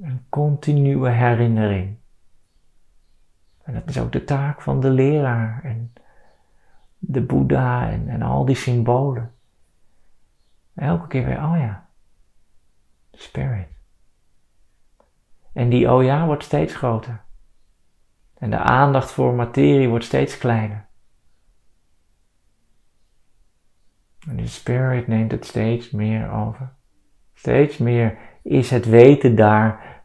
Een 0.00 0.26
continue 0.28 1.08
herinnering. 1.08 1.96
En 3.62 3.74
dat 3.74 3.88
is 3.88 3.98
ook 3.98 4.12
de 4.12 4.24
taak 4.24 4.62
van 4.62 4.80
de 4.80 4.90
leraar 4.90 5.64
en 5.64 5.92
de 6.98 7.20
Boeddha 7.20 7.90
en 7.90 8.22
al 8.22 8.44
die 8.44 8.56
symbolen. 8.56 9.33
Elke 10.74 11.06
keer 11.06 11.24
weer, 11.24 11.44
oh 11.44 11.56
ja, 11.58 11.88
spirit. 13.12 13.68
En 15.52 15.68
die 15.68 15.92
oh 15.92 16.02
ja 16.02 16.26
wordt 16.26 16.44
steeds 16.44 16.74
groter. 16.74 17.22
En 18.38 18.50
de 18.50 18.58
aandacht 18.58 19.10
voor 19.10 19.34
materie 19.34 19.88
wordt 19.88 20.04
steeds 20.04 20.38
kleiner. 20.38 20.86
En 24.28 24.36
de 24.36 24.46
spirit 24.46 25.06
neemt 25.06 25.30
het 25.30 25.46
steeds 25.46 25.90
meer 25.90 26.30
over. 26.30 26.72
Steeds 27.34 27.78
meer 27.78 28.18
is 28.42 28.70
het 28.70 28.84
weten 28.84 29.36
daar 29.36 30.02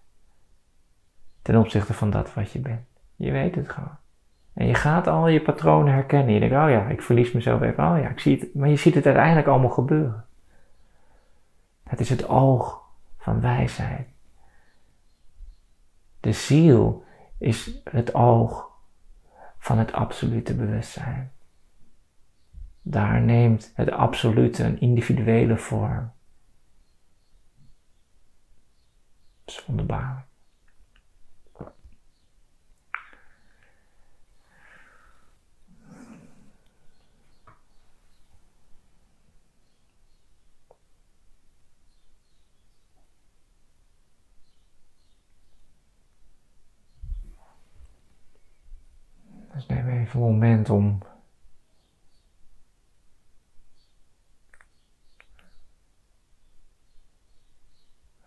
ten 1.41 1.55
opzichte 1.55 1.93
van 1.93 2.09
dat 2.09 2.33
wat 2.33 2.51
je 2.51 2.59
bent. 2.59 2.87
Je 3.15 3.31
weet 3.31 3.55
het 3.55 3.69
gewoon. 3.69 3.97
En 4.53 4.67
je 4.67 4.73
gaat 4.73 5.07
al 5.07 5.27
je 5.27 5.41
patronen 5.41 5.93
herkennen. 5.93 6.33
Je 6.33 6.39
denkt, 6.39 6.55
oh 6.55 6.69
ja, 6.69 6.87
ik 6.87 7.01
verlies 7.01 7.31
mezelf 7.31 7.61
even. 7.61 7.91
Oh 7.91 7.99
ja, 8.01 8.09
ik 8.09 8.19
zie 8.19 8.39
het. 8.39 8.53
Maar 8.53 8.69
je 8.69 8.75
ziet 8.75 8.95
het 8.95 9.05
uiteindelijk 9.05 9.47
allemaal 9.47 9.69
gebeuren. 9.69 10.25
Het 11.89 11.99
is 11.99 12.09
het 12.09 12.27
oog 12.27 12.81
van 13.17 13.41
wijsheid. 13.41 14.07
De 16.19 16.31
ziel 16.31 17.03
is 17.37 17.81
het 17.83 18.13
oog 18.13 18.71
van 19.57 19.77
het 19.77 19.91
absolute 19.91 20.55
bewustzijn. 20.55 21.31
Daar 22.81 23.21
neemt 23.21 23.71
het 23.75 23.91
absolute 23.91 24.63
een 24.63 24.79
individuele 24.79 25.57
vorm. 25.57 26.11
Dat 29.45 29.55
is 29.55 29.65
wonderbaarlijk. 29.65 30.28
Dus 49.53 49.65
neem 49.65 49.89
even 49.89 50.19
een 50.19 50.25
moment 50.25 50.69
om 50.69 50.99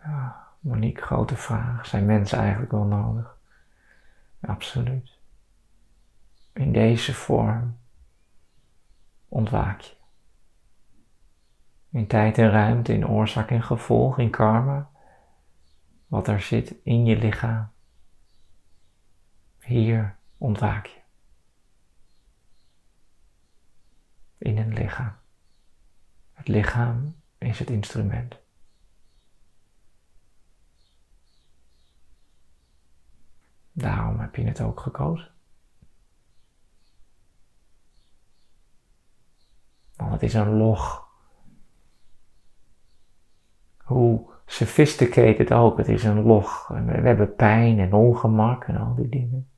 ja, 0.05 0.47
Monique, 0.61 1.03
grote 1.03 1.37
vraag. 1.37 1.87
Zijn 1.87 2.07
mensen 2.07 2.39
eigenlijk 2.39 2.73
wel 2.73 2.85
nodig? 2.85 3.37
Absoluut. 4.41 5.19
In 6.53 6.73
deze 6.73 7.15
vorm 7.15 7.79
ontwaak 9.29 9.81
je. 9.81 9.95
In 11.91 12.07
tijd 12.07 12.39
en 12.39 12.51
ruimte, 12.51 12.93
in 12.93 13.09
oorzaak 13.09 13.51
en 13.51 13.63
gevolg, 13.63 14.19
in 14.19 14.31
karma. 14.31 14.91
Wat 16.07 16.29
er 16.29 16.41
zit 16.41 16.75
in 16.83 17.05
je 17.05 17.17
lichaam. 17.17 17.71
Hier 19.61 20.17
ontwaak 20.39 20.87
je. 20.87 21.02
In 24.42 24.59
een 24.59 24.72
lichaam. 24.72 25.12
Het 26.33 26.48
lichaam 26.48 27.14
is 27.38 27.59
het 27.59 27.70
instrument. 27.70 28.40
Daarom 33.72 34.20
heb 34.20 34.37
je 34.37 34.44
het 34.44 34.61
ook 34.61 34.81
gekozen. 34.81 35.31
Want 39.96 40.12
het 40.12 40.22
is 40.22 40.35
een 40.35 40.57
log. 40.57 41.11
Hoe 43.76 44.31
sophisticated 44.46 45.52
ook, 45.52 45.78
het 45.78 45.88
is 45.88 46.05
een 46.05 46.22
log. 46.22 46.68
We 46.68 46.92
hebben 46.92 47.35
pijn 47.35 47.78
en 47.78 47.92
ongemak 47.92 48.64
en 48.64 48.76
al 48.76 48.94
die 48.94 49.09
dingen. 49.09 49.52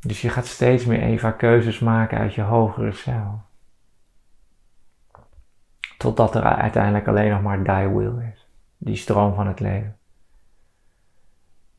Dus 0.00 0.20
je 0.20 0.28
gaat 0.28 0.46
steeds 0.46 0.84
meer 0.84 1.02
Eva 1.02 1.30
keuzes 1.30 1.78
maken 1.78 2.18
uit 2.18 2.34
je 2.34 2.42
hogere 2.42 2.92
zelf. 2.92 3.40
Totdat 5.98 6.34
er 6.34 6.42
uiteindelijk 6.42 7.08
alleen 7.08 7.30
nog 7.30 7.42
maar 7.42 7.64
die 7.64 7.88
will 7.88 8.28
is. 8.32 8.48
Die 8.78 8.96
stroom 8.96 9.34
van 9.34 9.46
het 9.46 9.60
leven. 9.60 9.98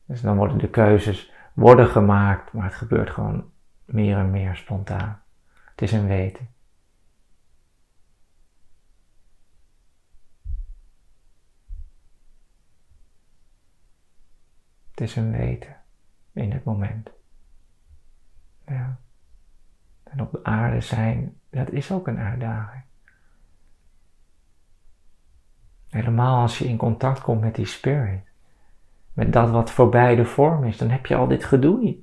Dus 0.04 0.20
dan 0.20 0.36
worden 0.36 0.58
de 0.58 0.70
keuzes 0.70 1.32
worden 1.52 1.86
gemaakt, 1.86 2.52
maar 2.52 2.64
het 2.64 2.74
gebeurt 2.74 3.10
gewoon 3.10 3.50
meer 3.84 4.16
en 4.16 4.30
meer 4.30 4.56
spontaan. 4.56 5.22
Het 5.70 5.82
is 5.82 5.92
een 5.92 6.06
weten. 6.06 6.48
Het 14.90 15.00
is 15.00 15.16
een 15.16 15.30
weten 15.30 15.76
in 16.32 16.52
het 16.52 16.64
moment. 16.64 17.17
Ja. 18.68 18.98
En 20.04 20.20
op 20.20 20.32
de 20.32 20.44
aarde 20.44 20.80
zijn, 20.80 21.36
dat 21.50 21.70
is 21.70 21.92
ook 21.92 22.06
een 22.06 22.18
uitdaging. 22.18 22.82
Helemaal 25.88 26.40
als 26.40 26.58
je 26.58 26.68
in 26.68 26.76
contact 26.76 27.20
komt 27.20 27.40
met 27.40 27.54
die 27.54 27.66
spirit. 27.66 28.20
Met 29.12 29.32
dat 29.32 29.50
wat 29.50 29.70
voorbij 29.70 30.16
de 30.16 30.24
vorm 30.24 30.64
is, 30.64 30.76
dan 30.76 30.90
heb 30.90 31.06
je 31.06 31.14
al 31.16 31.26
dit 31.26 31.44
gedoe. 31.44 31.80
Dan 31.82 31.96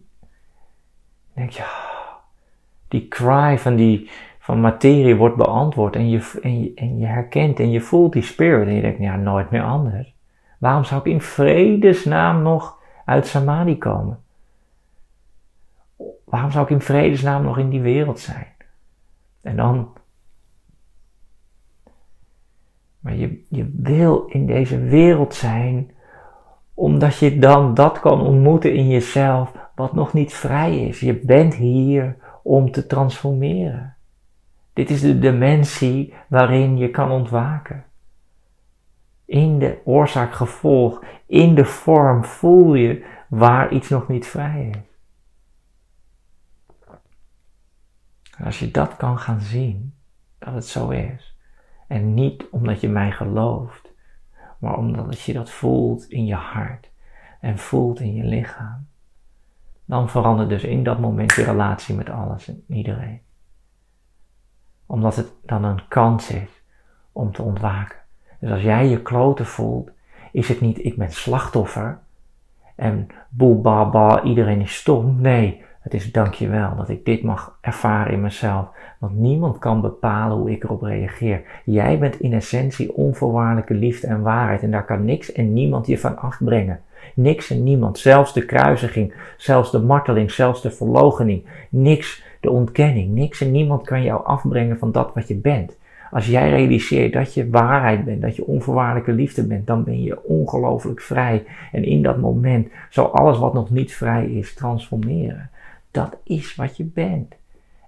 denk 1.33 1.49
je, 1.49 1.61
oh, 1.61 2.13
die 2.87 3.07
cry 3.07 3.57
van, 3.57 3.75
die, 3.75 4.09
van 4.39 4.61
materie 4.61 5.15
wordt 5.15 5.35
beantwoord 5.35 5.95
en 5.95 6.09
je, 6.09 6.39
en, 6.41 6.61
je, 6.63 6.73
en 6.73 6.97
je 6.97 7.05
herkent 7.05 7.59
en 7.59 7.71
je 7.71 7.81
voelt 7.81 8.13
die 8.13 8.21
spirit 8.21 8.67
en 8.67 8.73
je 8.73 8.81
denkt, 8.81 8.99
ja, 8.99 9.15
nooit 9.15 9.49
meer 9.51 9.63
anders. 9.63 10.15
Waarom 10.59 10.83
zou 10.83 10.99
ik 10.99 11.07
in 11.07 11.21
vredesnaam 11.21 12.41
nog 12.41 12.81
uit 13.05 13.27
samadhi 13.27 13.77
komen? 13.77 14.24
Waarom 16.25 16.51
zou 16.51 16.63
ik 16.63 16.71
in 16.71 16.81
vredesnaam 16.81 17.43
nog 17.43 17.57
in 17.57 17.69
die 17.69 17.81
wereld 17.81 18.19
zijn? 18.19 18.47
En 19.41 19.55
dan. 19.55 19.93
Maar 22.99 23.15
je, 23.15 23.45
je 23.49 23.71
wil 23.77 24.25
in 24.25 24.45
deze 24.45 24.79
wereld 24.79 25.33
zijn, 25.33 25.91
omdat 26.73 27.17
je 27.17 27.39
dan 27.39 27.73
dat 27.73 27.99
kan 27.99 28.21
ontmoeten 28.21 28.73
in 28.73 28.87
jezelf, 28.87 29.51
wat 29.75 29.93
nog 29.93 30.13
niet 30.13 30.33
vrij 30.33 30.87
is. 30.87 30.99
Je 30.99 31.13
bent 31.13 31.53
hier 31.53 32.17
om 32.43 32.71
te 32.71 32.87
transformeren. 32.87 33.95
Dit 34.73 34.89
is 34.89 35.01
de 35.01 35.19
dimensie 35.19 36.13
waarin 36.27 36.77
je 36.77 36.89
kan 36.89 37.11
ontwaken. 37.11 37.83
In 39.25 39.59
de 39.59 39.77
oorzaak-gevolg, 39.83 41.03
in 41.25 41.55
de 41.55 41.65
vorm 41.65 42.23
voel 42.23 42.73
je 42.73 43.05
waar 43.29 43.71
iets 43.71 43.89
nog 43.89 44.07
niet 44.07 44.27
vrij 44.27 44.69
is. 44.69 44.94
Als 48.43 48.59
je 48.59 48.71
dat 48.71 48.95
kan 48.95 49.19
gaan 49.19 49.41
zien, 49.41 49.93
dat 50.39 50.53
het 50.53 50.65
zo 50.65 50.89
is. 50.89 51.37
En 51.87 52.13
niet 52.13 52.45
omdat 52.51 52.81
je 52.81 52.89
mij 52.89 53.11
gelooft, 53.11 53.93
maar 54.57 54.77
omdat 54.77 55.21
je 55.21 55.33
dat 55.33 55.49
voelt 55.49 56.09
in 56.09 56.25
je 56.25 56.35
hart 56.35 56.89
en 57.39 57.57
voelt 57.57 57.99
in 57.99 58.13
je 58.13 58.23
lichaam. 58.23 58.87
Dan 59.85 60.09
verandert 60.09 60.49
dus 60.49 60.63
in 60.63 60.83
dat 60.83 60.99
moment 60.99 61.33
je 61.33 61.43
relatie 61.43 61.95
met 61.95 62.09
alles 62.09 62.47
en 62.47 62.63
iedereen. 62.67 63.21
Omdat 64.85 65.15
het 65.15 65.31
dan 65.43 65.63
een 65.63 65.87
kans 65.87 66.29
is 66.29 66.49
om 67.11 67.31
te 67.31 67.41
ontwaken. 67.41 67.97
Dus 68.39 68.51
als 68.51 68.61
jij 68.61 68.87
je 68.87 69.01
kloten 69.01 69.45
voelt, 69.45 69.89
is 70.31 70.47
het 70.47 70.61
niet 70.61 70.85
ik 70.85 70.97
ben 70.97 71.11
slachtoffer 71.11 71.99
en 72.75 73.07
boe 73.29 73.55
ba 73.61 73.89
ba, 73.89 74.23
iedereen 74.23 74.61
is 74.61 74.75
stom. 74.75 75.21
Nee, 75.21 75.63
het 75.85 75.93
is 75.93 76.11
dankjewel 76.11 76.75
dat 76.75 76.89
ik 76.89 77.05
dit 77.05 77.23
mag 77.23 77.57
ervaren 77.61 78.13
in 78.13 78.21
mezelf. 78.21 78.67
Want 78.99 79.17
niemand 79.17 79.57
kan 79.57 79.81
bepalen 79.81 80.37
hoe 80.37 80.51
ik 80.51 80.63
erop 80.63 80.81
reageer. 80.81 81.41
Jij 81.65 81.99
bent 81.99 82.19
in 82.19 82.33
essentie 82.33 82.95
onvoorwaardelijke 82.95 83.73
liefde 83.73 84.07
en 84.07 84.21
waarheid. 84.21 84.61
En 84.61 84.71
daar 84.71 84.85
kan 84.85 85.05
niks 85.05 85.31
en 85.31 85.53
niemand 85.53 85.87
je 85.87 85.99
van 85.99 86.17
afbrengen. 86.17 86.81
Niks 87.15 87.49
en 87.49 87.63
niemand, 87.63 87.97
zelfs 87.97 88.33
de 88.33 88.45
kruisiging, 88.45 89.13
zelfs 89.37 89.71
de 89.71 89.79
marteling, 89.79 90.31
zelfs 90.31 90.61
de 90.61 90.71
verlogening, 90.71 91.45
niks, 91.69 92.23
de 92.39 92.49
ontkenning, 92.49 93.13
niks 93.13 93.41
en 93.41 93.51
niemand 93.51 93.85
kan 93.85 94.03
jou 94.03 94.25
afbrengen 94.25 94.77
van 94.77 94.91
dat 94.91 95.13
wat 95.13 95.27
je 95.27 95.35
bent. 95.35 95.77
Als 96.11 96.27
jij 96.27 96.49
realiseert 96.49 97.13
dat 97.13 97.33
je 97.33 97.49
waarheid 97.49 98.05
bent, 98.05 98.21
dat 98.21 98.35
je 98.35 98.45
onvoorwaardelijke 98.45 99.13
liefde 99.13 99.47
bent, 99.47 99.67
dan 99.67 99.83
ben 99.83 100.03
je 100.03 100.23
ongelooflijk 100.23 101.01
vrij. 101.01 101.43
En 101.71 101.83
in 101.83 102.03
dat 102.03 102.17
moment 102.17 102.67
zal 102.89 103.13
alles 103.13 103.37
wat 103.37 103.53
nog 103.53 103.69
niet 103.69 103.93
vrij 103.93 104.25
is 104.25 104.53
transformeren. 104.53 105.49
Dat 105.95 106.17
is 106.23 106.55
wat 106.55 106.77
je 106.77 106.83
bent. 106.83 107.35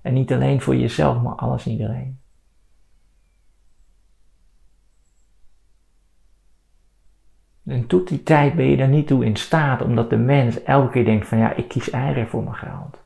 En 0.01 0.13
niet 0.13 0.33
alleen 0.33 0.61
voor 0.61 0.75
jezelf, 0.75 1.21
maar 1.21 1.35
alles 1.35 1.65
en 1.65 1.71
iedereen. 1.71 2.19
En 7.65 7.87
tot 7.87 8.07
die 8.07 8.23
tijd 8.23 8.55
ben 8.55 8.65
je 8.65 8.77
daar 8.77 8.87
niet 8.87 9.07
toe 9.07 9.25
in 9.25 9.35
staat, 9.35 9.81
omdat 9.81 10.09
de 10.09 10.17
mens 10.17 10.63
elke 10.63 10.91
keer 10.91 11.05
denkt 11.05 11.27
van 11.27 11.37
ja, 11.37 11.53
ik 11.53 11.67
kies 11.67 11.89
eieren 11.89 12.27
voor 12.27 12.43
mijn 12.43 12.55
geld. 12.55 12.97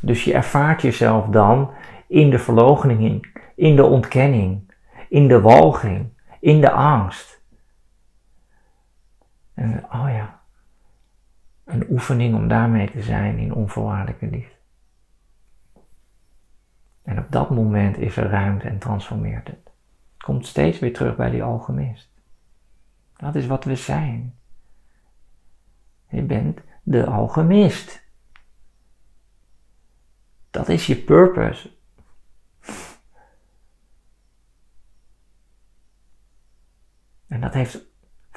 Dus 0.00 0.24
je 0.24 0.34
ervaart 0.34 0.82
jezelf 0.82 1.26
dan 1.26 1.70
in 2.06 2.30
de 2.30 2.38
verloochening, 2.38 3.40
in 3.54 3.76
de 3.76 3.84
ontkenning, 3.84 4.72
in 5.08 5.28
de 5.28 5.40
walging, 5.40 6.08
in 6.40 6.60
de 6.60 6.70
angst. 6.70 7.42
En 9.54 9.84
oh 9.84 10.08
ja, 10.08 10.41
een 11.72 11.86
oefening 11.90 12.34
om 12.34 12.48
daarmee 12.48 12.90
te 12.90 13.02
zijn 13.02 13.38
in 13.38 13.54
onvoorwaardelijke 13.54 14.26
liefde. 14.26 14.54
En 17.02 17.18
op 17.18 17.26
dat 17.30 17.50
moment 17.50 17.98
is 17.98 18.16
er 18.16 18.28
ruimte 18.28 18.68
en 18.68 18.78
transformeert 18.78 19.48
het. 19.48 19.70
Komt 20.18 20.46
steeds 20.46 20.78
weer 20.78 20.92
terug 20.92 21.16
bij 21.16 21.30
die 21.30 21.42
alchemist. 21.42 22.10
Dat 23.16 23.34
is 23.34 23.46
wat 23.46 23.64
we 23.64 23.76
zijn. 23.76 24.34
Je 26.08 26.22
bent 26.22 26.60
de 26.82 27.06
alchemist. 27.06 28.02
Dat 30.50 30.68
is 30.68 30.86
je 30.86 30.96
purpose. 30.96 31.70
En 37.28 37.40
dat 37.40 37.54
heeft 37.54 37.91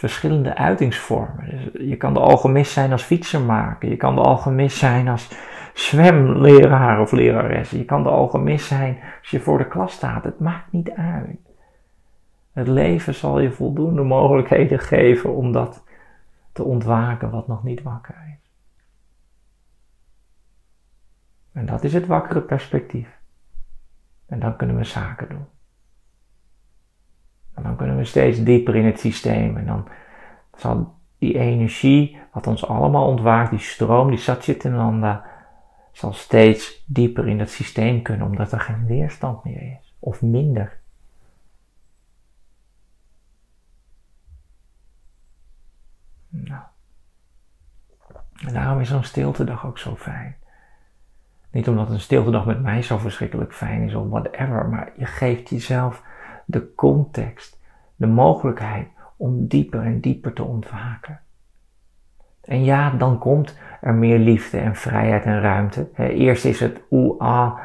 verschillende 0.08 0.56
uitingsvormen. 0.56 1.50
Dus 1.50 1.88
je 1.88 1.98
kan 1.98 2.14
de 2.14 2.20
alchemist 2.20 2.72
zijn 2.72 2.92
als 2.92 3.04
fietsenmaker. 3.04 3.90
Je 3.90 3.98
kan 3.98 4.16
de 4.16 4.22
alchemist 4.22 4.78
zijn 4.78 5.08
als 5.08 5.30
zwemleraar 5.74 7.02
of 7.02 7.12
lerares. 7.12 7.70
Je 7.70 7.86
kan 7.86 8.04
de 8.04 8.10
alchemist 8.10 8.66
zijn 8.66 9.00
als 9.20 9.30
je 9.30 9.40
voor 9.40 9.58
de 9.58 9.68
klas 9.68 9.94
staat. 9.94 10.24
Het 10.24 10.40
maakt 10.40 10.72
niet 10.72 10.92
uit. 10.92 11.40
Het 12.54 12.68
leven 12.68 13.14
zal 13.14 13.40
je 13.40 13.52
voldoende 13.52 14.04
mogelijkheden 14.04 14.80
geven 14.80 15.36
om 15.36 15.52
dat 15.52 15.84
te 16.52 16.64
ontwaken 16.64 17.30
wat 17.30 17.48
nog 17.48 17.64
niet 17.64 17.82
wakker 17.82 18.16
is. 18.34 18.52
En 21.52 21.66
dat 21.66 21.84
is 21.84 21.94
het 21.94 22.06
wakkere 22.06 22.42
perspectief. 22.42 23.20
En 24.26 24.40
dan 24.40 24.56
kunnen 24.56 24.78
we 24.78 24.84
zaken 24.84 25.30
doen. 25.30 25.46
En 27.56 27.64
dan 27.64 27.76
kunnen 27.76 27.98
we 27.98 28.06
steeds 28.06 28.44
dieper 28.44 28.76
in 28.76 28.86
het 28.86 29.00
systeem. 29.00 29.58
En 29.58 29.66
dan 29.66 29.88
zal 30.56 30.94
die 31.18 31.40
energie, 31.40 32.18
wat 32.32 32.48
ons 32.48 32.68
allemaal 32.68 33.08
ontwaakt, 33.08 33.50
die 33.50 33.60
stroom, 33.60 34.10
die 34.10 34.18
Satchitananda, 34.18 35.26
zal 35.92 36.14
steeds 36.14 36.84
dieper 36.86 37.28
in 37.28 37.40
het 37.40 37.50
systeem 37.50 38.02
kunnen, 38.02 38.28
omdat 38.28 38.52
er 38.52 38.60
geen 38.60 38.86
weerstand 38.86 39.44
meer 39.44 39.62
is. 39.62 39.96
Of 40.00 40.22
minder. 40.22 40.80
Nou. 46.30 46.62
En 48.48 48.54
daarom 48.54 48.80
is 48.80 48.90
zo'n 48.90 49.04
stiltedag 49.04 49.66
ook 49.66 49.78
zo 49.78 49.96
fijn. 49.96 50.36
Niet 51.52 51.68
omdat 51.68 51.90
een 51.90 52.00
stiltedag 52.00 52.46
met 52.46 52.62
mij 52.62 52.82
zo 52.82 52.98
verschrikkelijk 52.98 53.54
fijn 53.54 53.82
is 53.82 53.94
of 53.94 54.10
whatever, 54.10 54.70
maar 54.70 54.92
je 54.98 55.06
geeft 55.06 55.50
jezelf 55.50 56.04
de 56.46 56.74
context, 56.76 57.60
de 57.96 58.08
mogelijkheid 58.08 58.88
om 59.18 59.48
dieper 59.48 59.82
en 59.82 60.00
dieper 60.00 60.34
te 60.34 60.44
ontwaken. 60.44 61.20
En 62.42 62.64
ja, 62.64 62.90
dan 62.90 63.18
komt 63.18 63.58
er 63.82 63.94
meer 63.94 64.20
liefde 64.20 64.58
en 64.58 64.76
vrijheid 64.76 65.24
en 65.24 65.42
ruimte. 65.42 65.90
eerst 65.98 66.46
is 66.46 66.60
het 66.60 66.82
oeh, 66.92 67.20
ah, 67.20 67.60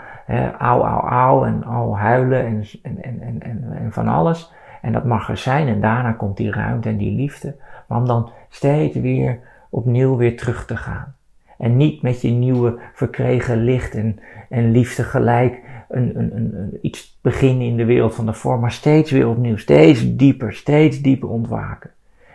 au, 0.59 0.83
au, 0.83 1.09
au 1.09 1.47
en 1.47 1.65
au, 1.65 1.95
huilen 1.95 2.47
en, 2.47 2.65
en, 2.83 3.03
en, 3.03 3.43
en, 3.43 3.73
en 3.73 3.93
van 3.93 4.09
alles. 4.09 4.53
En 4.83 4.93
dat 4.93 5.05
mag 5.05 5.29
er 5.29 5.37
zijn 5.37 5.69
en 5.69 5.81
daarna 5.81 6.13
komt 6.13 6.37
die 6.37 6.53
ruimte 6.53 6.89
en 6.89 6.97
die 6.97 7.17
liefde. 7.17 7.57
Maar 7.87 7.99
om 7.99 8.07
dan 8.07 8.31
steeds 8.49 8.97
weer 8.97 9.39
opnieuw 9.71 10.17
weer 10.17 10.37
terug 10.37 10.67
te 10.67 10.77
gaan. 10.77 11.15
En 11.59 11.77
niet 11.77 12.03
met 12.03 12.21
je 12.21 12.31
nieuwe 12.31 12.79
verkregen 12.93 13.57
licht 13.57 13.95
en, 13.95 14.19
en 14.49 14.71
liefde 14.71 15.03
gelijk 15.03 15.61
een, 15.91 16.19
een, 16.19 16.57
een, 16.57 16.79
iets 16.83 17.19
beginnen 17.21 17.67
in 17.67 17.77
de 17.77 17.85
wereld 17.85 18.15
van 18.15 18.27
de 18.27 18.33
vorm, 18.33 18.61
maar 18.61 18.73
steeds 18.73 19.11
weer 19.11 19.29
opnieuw, 19.29 19.57
steeds 19.57 20.17
dieper, 20.17 20.55
steeds 20.55 21.01
dieper 21.01 21.29
ontwaken. 21.29 21.91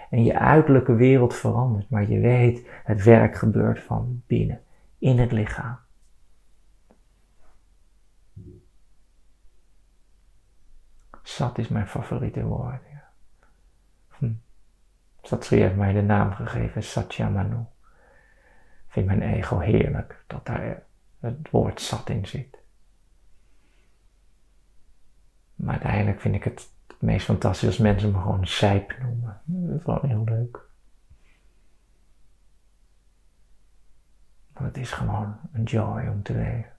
En 0.09 0.23
je 0.23 0.39
uiterlijke 0.39 0.95
wereld 0.95 1.35
verandert, 1.35 1.89
maar 1.89 2.09
je 2.09 2.19
weet, 2.19 2.67
het 2.83 3.03
werk 3.03 3.35
gebeurt 3.35 3.79
van 3.79 4.21
binnen, 4.27 4.61
in 4.97 5.19
het 5.19 5.31
lichaam. 5.31 5.77
Sat 11.23 11.57
is 11.57 11.67
mijn 11.67 11.87
favoriete 11.87 12.43
woord. 12.43 12.81
Ja. 12.91 13.03
Hm. 14.17 14.31
Satri 15.21 15.61
heeft 15.61 15.75
mij 15.75 15.93
de 15.93 16.01
naam 16.01 16.31
gegeven, 16.31 16.83
Satyamanu. 16.83 17.65
Vind 18.87 19.05
mijn 19.05 19.21
ego 19.21 19.59
heerlijk 19.59 20.23
dat 20.27 20.45
daar 20.45 20.83
het 21.19 21.49
woord 21.51 21.81
zat 21.81 22.09
in 22.09 22.27
zit. 22.27 22.63
Maar 25.55 25.73
uiteindelijk 25.73 26.21
vind 26.21 26.35
ik 26.35 26.43
het 26.43 26.69
meest 26.99 27.25
fantastisch 27.25 27.67
als 27.67 27.77
mensen 27.77 28.11
me 28.11 28.21
gewoon 28.21 28.47
zijp 28.47 28.97
noemen. 29.01 29.41
Dat 29.45 29.77
is 29.77 29.83
gewoon 29.83 30.09
heel 30.09 30.23
leuk. 30.23 30.59
Want 34.53 34.65
het 34.67 34.77
is 34.77 34.91
gewoon 34.91 35.37
een 35.51 35.63
joy 35.63 36.07
om 36.07 36.23
te 36.23 36.33
leven. 36.33 36.71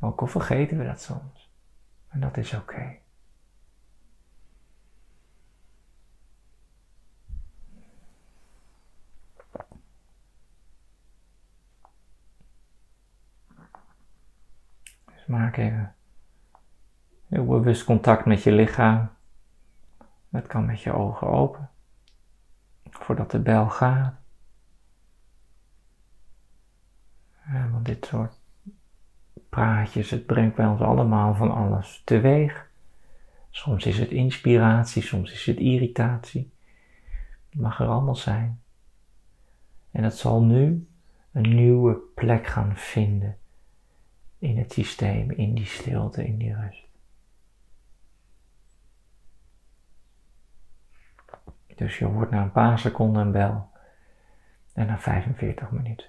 Ook 0.00 0.20
al 0.20 0.26
vergeten 0.26 0.78
we 0.78 0.84
dat 0.84 1.00
soms. 1.00 1.52
En 2.08 2.20
dat 2.20 2.36
is 2.36 2.54
oké. 2.54 2.96
Dus 15.04 15.26
maak 15.26 15.56
even 15.56 15.93
heel 17.34 17.46
bewust 17.46 17.84
contact 17.84 18.24
met 18.24 18.42
je 18.42 18.52
lichaam. 18.52 19.10
Het 20.30 20.46
kan 20.46 20.66
met 20.66 20.80
je 20.80 20.92
ogen 20.92 21.26
open. 21.26 21.70
Voordat 22.90 23.30
de 23.30 23.38
bel 23.38 23.68
gaat. 23.68 24.14
Want 27.70 27.84
dit 27.84 28.06
soort 28.06 28.38
praatjes, 29.48 30.10
het 30.10 30.26
brengt 30.26 30.56
bij 30.56 30.66
ons 30.66 30.80
allemaal 30.80 31.34
van 31.34 31.50
alles 31.50 32.02
teweeg. 32.04 32.70
Soms 33.50 33.86
is 33.86 33.98
het 33.98 34.10
inspiratie, 34.10 35.02
soms 35.02 35.32
is 35.32 35.46
het 35.46 35.58
irritatie. 35.58 36.52
Het 37.50 37.60
mag 37.60 37.80
er 37.80 37.86
allemaal 37.86 38.16
zijn. 38.16 38.60
En 39.90 40.04
het 40.04 40.16
zal 40.16 40.42
nu 40.42 40.88
een 41.32 41.54
nieuwe 41.54 41.94
plek 42.14 42.46
gaan 42.46 42.76
vinden 42.76 43.36
in 44.38 44.58
het 44.58 44.72
systeem, 44.72 45.30
in 45.30 45.54
die 45.54 45.66
stilte, 45.66 46.26
in 46.26 46.38
die 46.38 46.54
rust. 46.54 46.83
Dus 51.74 51.98
je 51.98 52.04
hoort 52.04 52.30
na 52.30 52.42
een 52.42 52.52
paar 52.52 52.78
seconden 52.78 53.22
een 53.22 53.32
bel 53.32 53.72
en 54.72 54.86
na 54.86 54.98
45 54.98 55.70
minuten. 55.70 56.06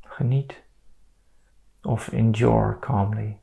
Geniet 0.00 0.62
of 1.82 2.08
enjoy 2.08 2.78
calmly. 2.78 3.40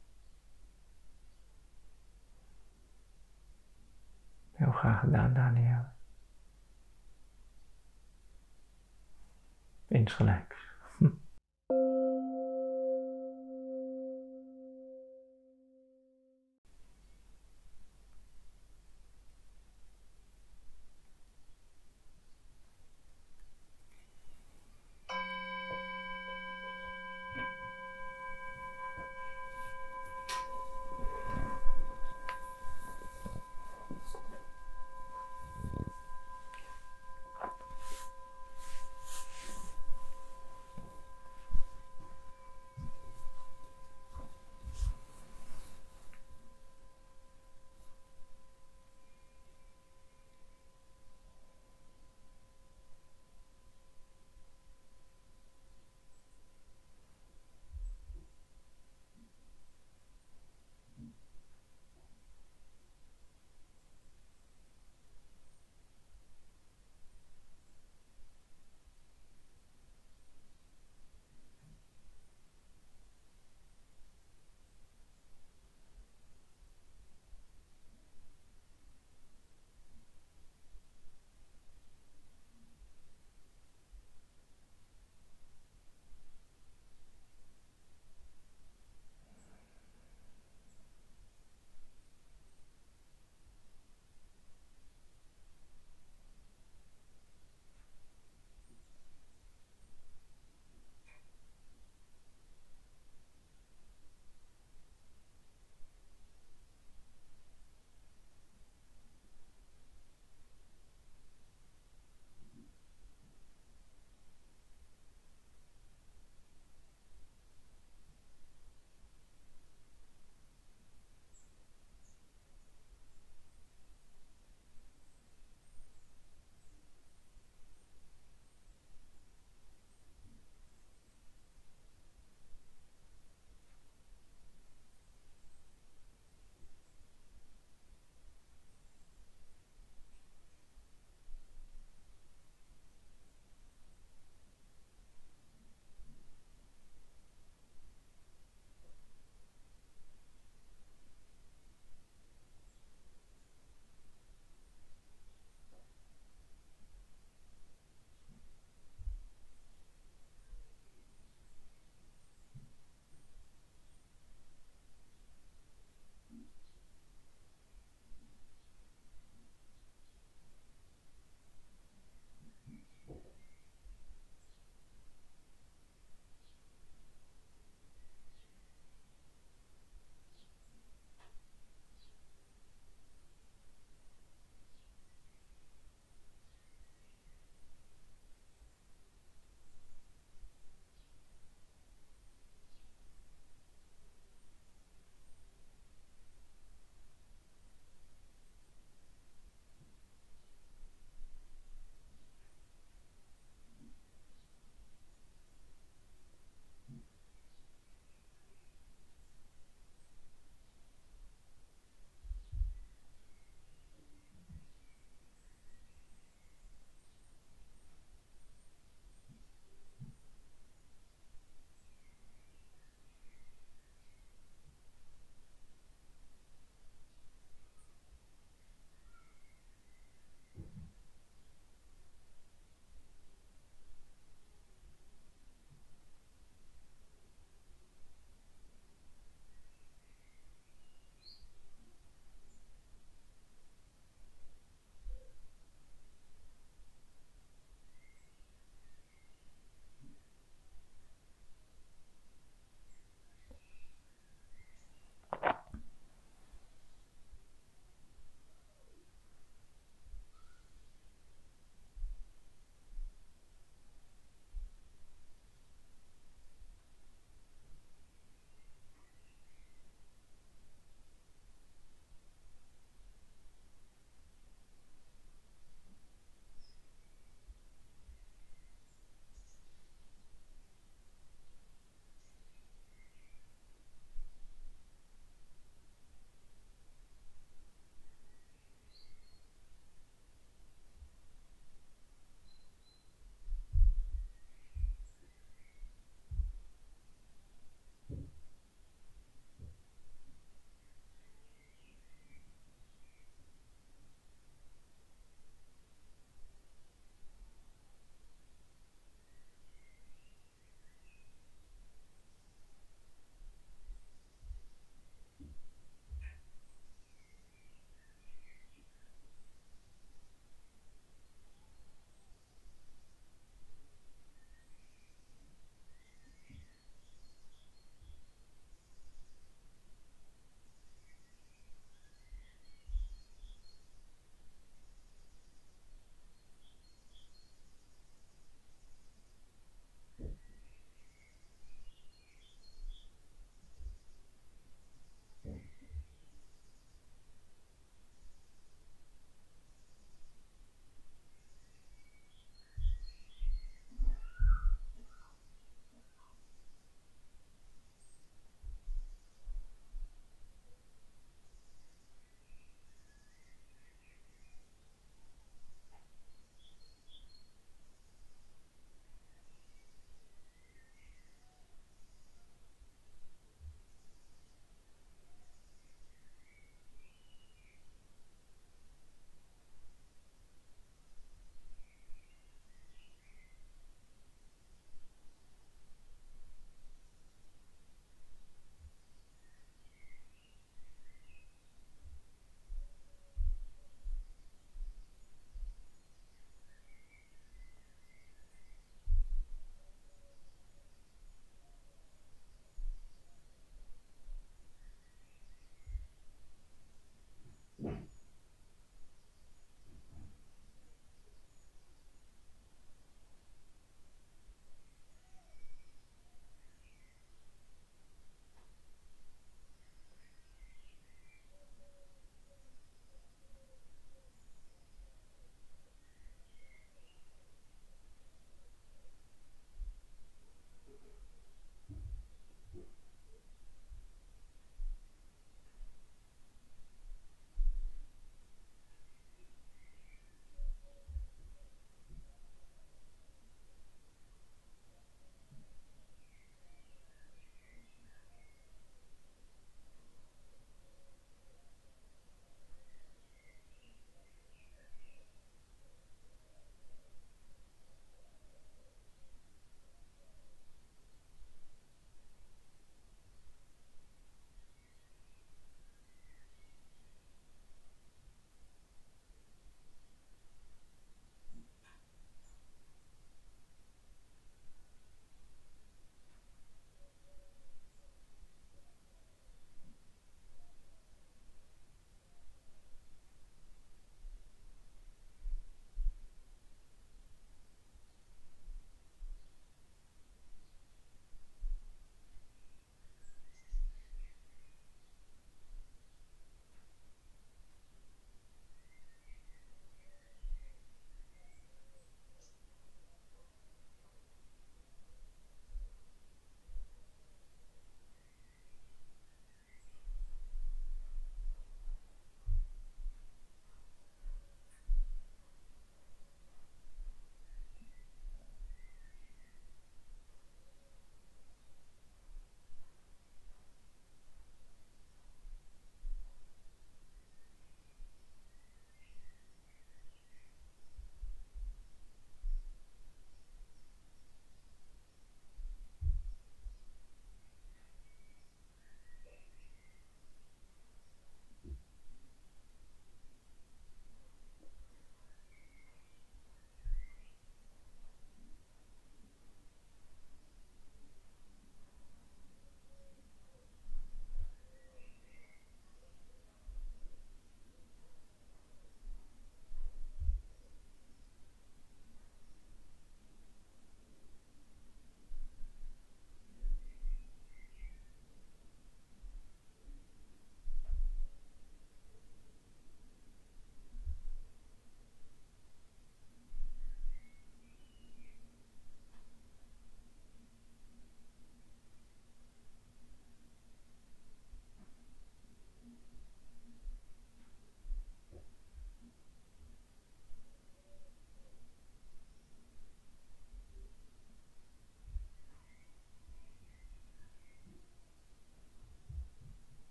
Heel 4.52 4.72
graag 4.72 5.00
gedaan, 5.00 5.34
Daniel. 5.34 5.86
Insgelijks. 9.88 10.69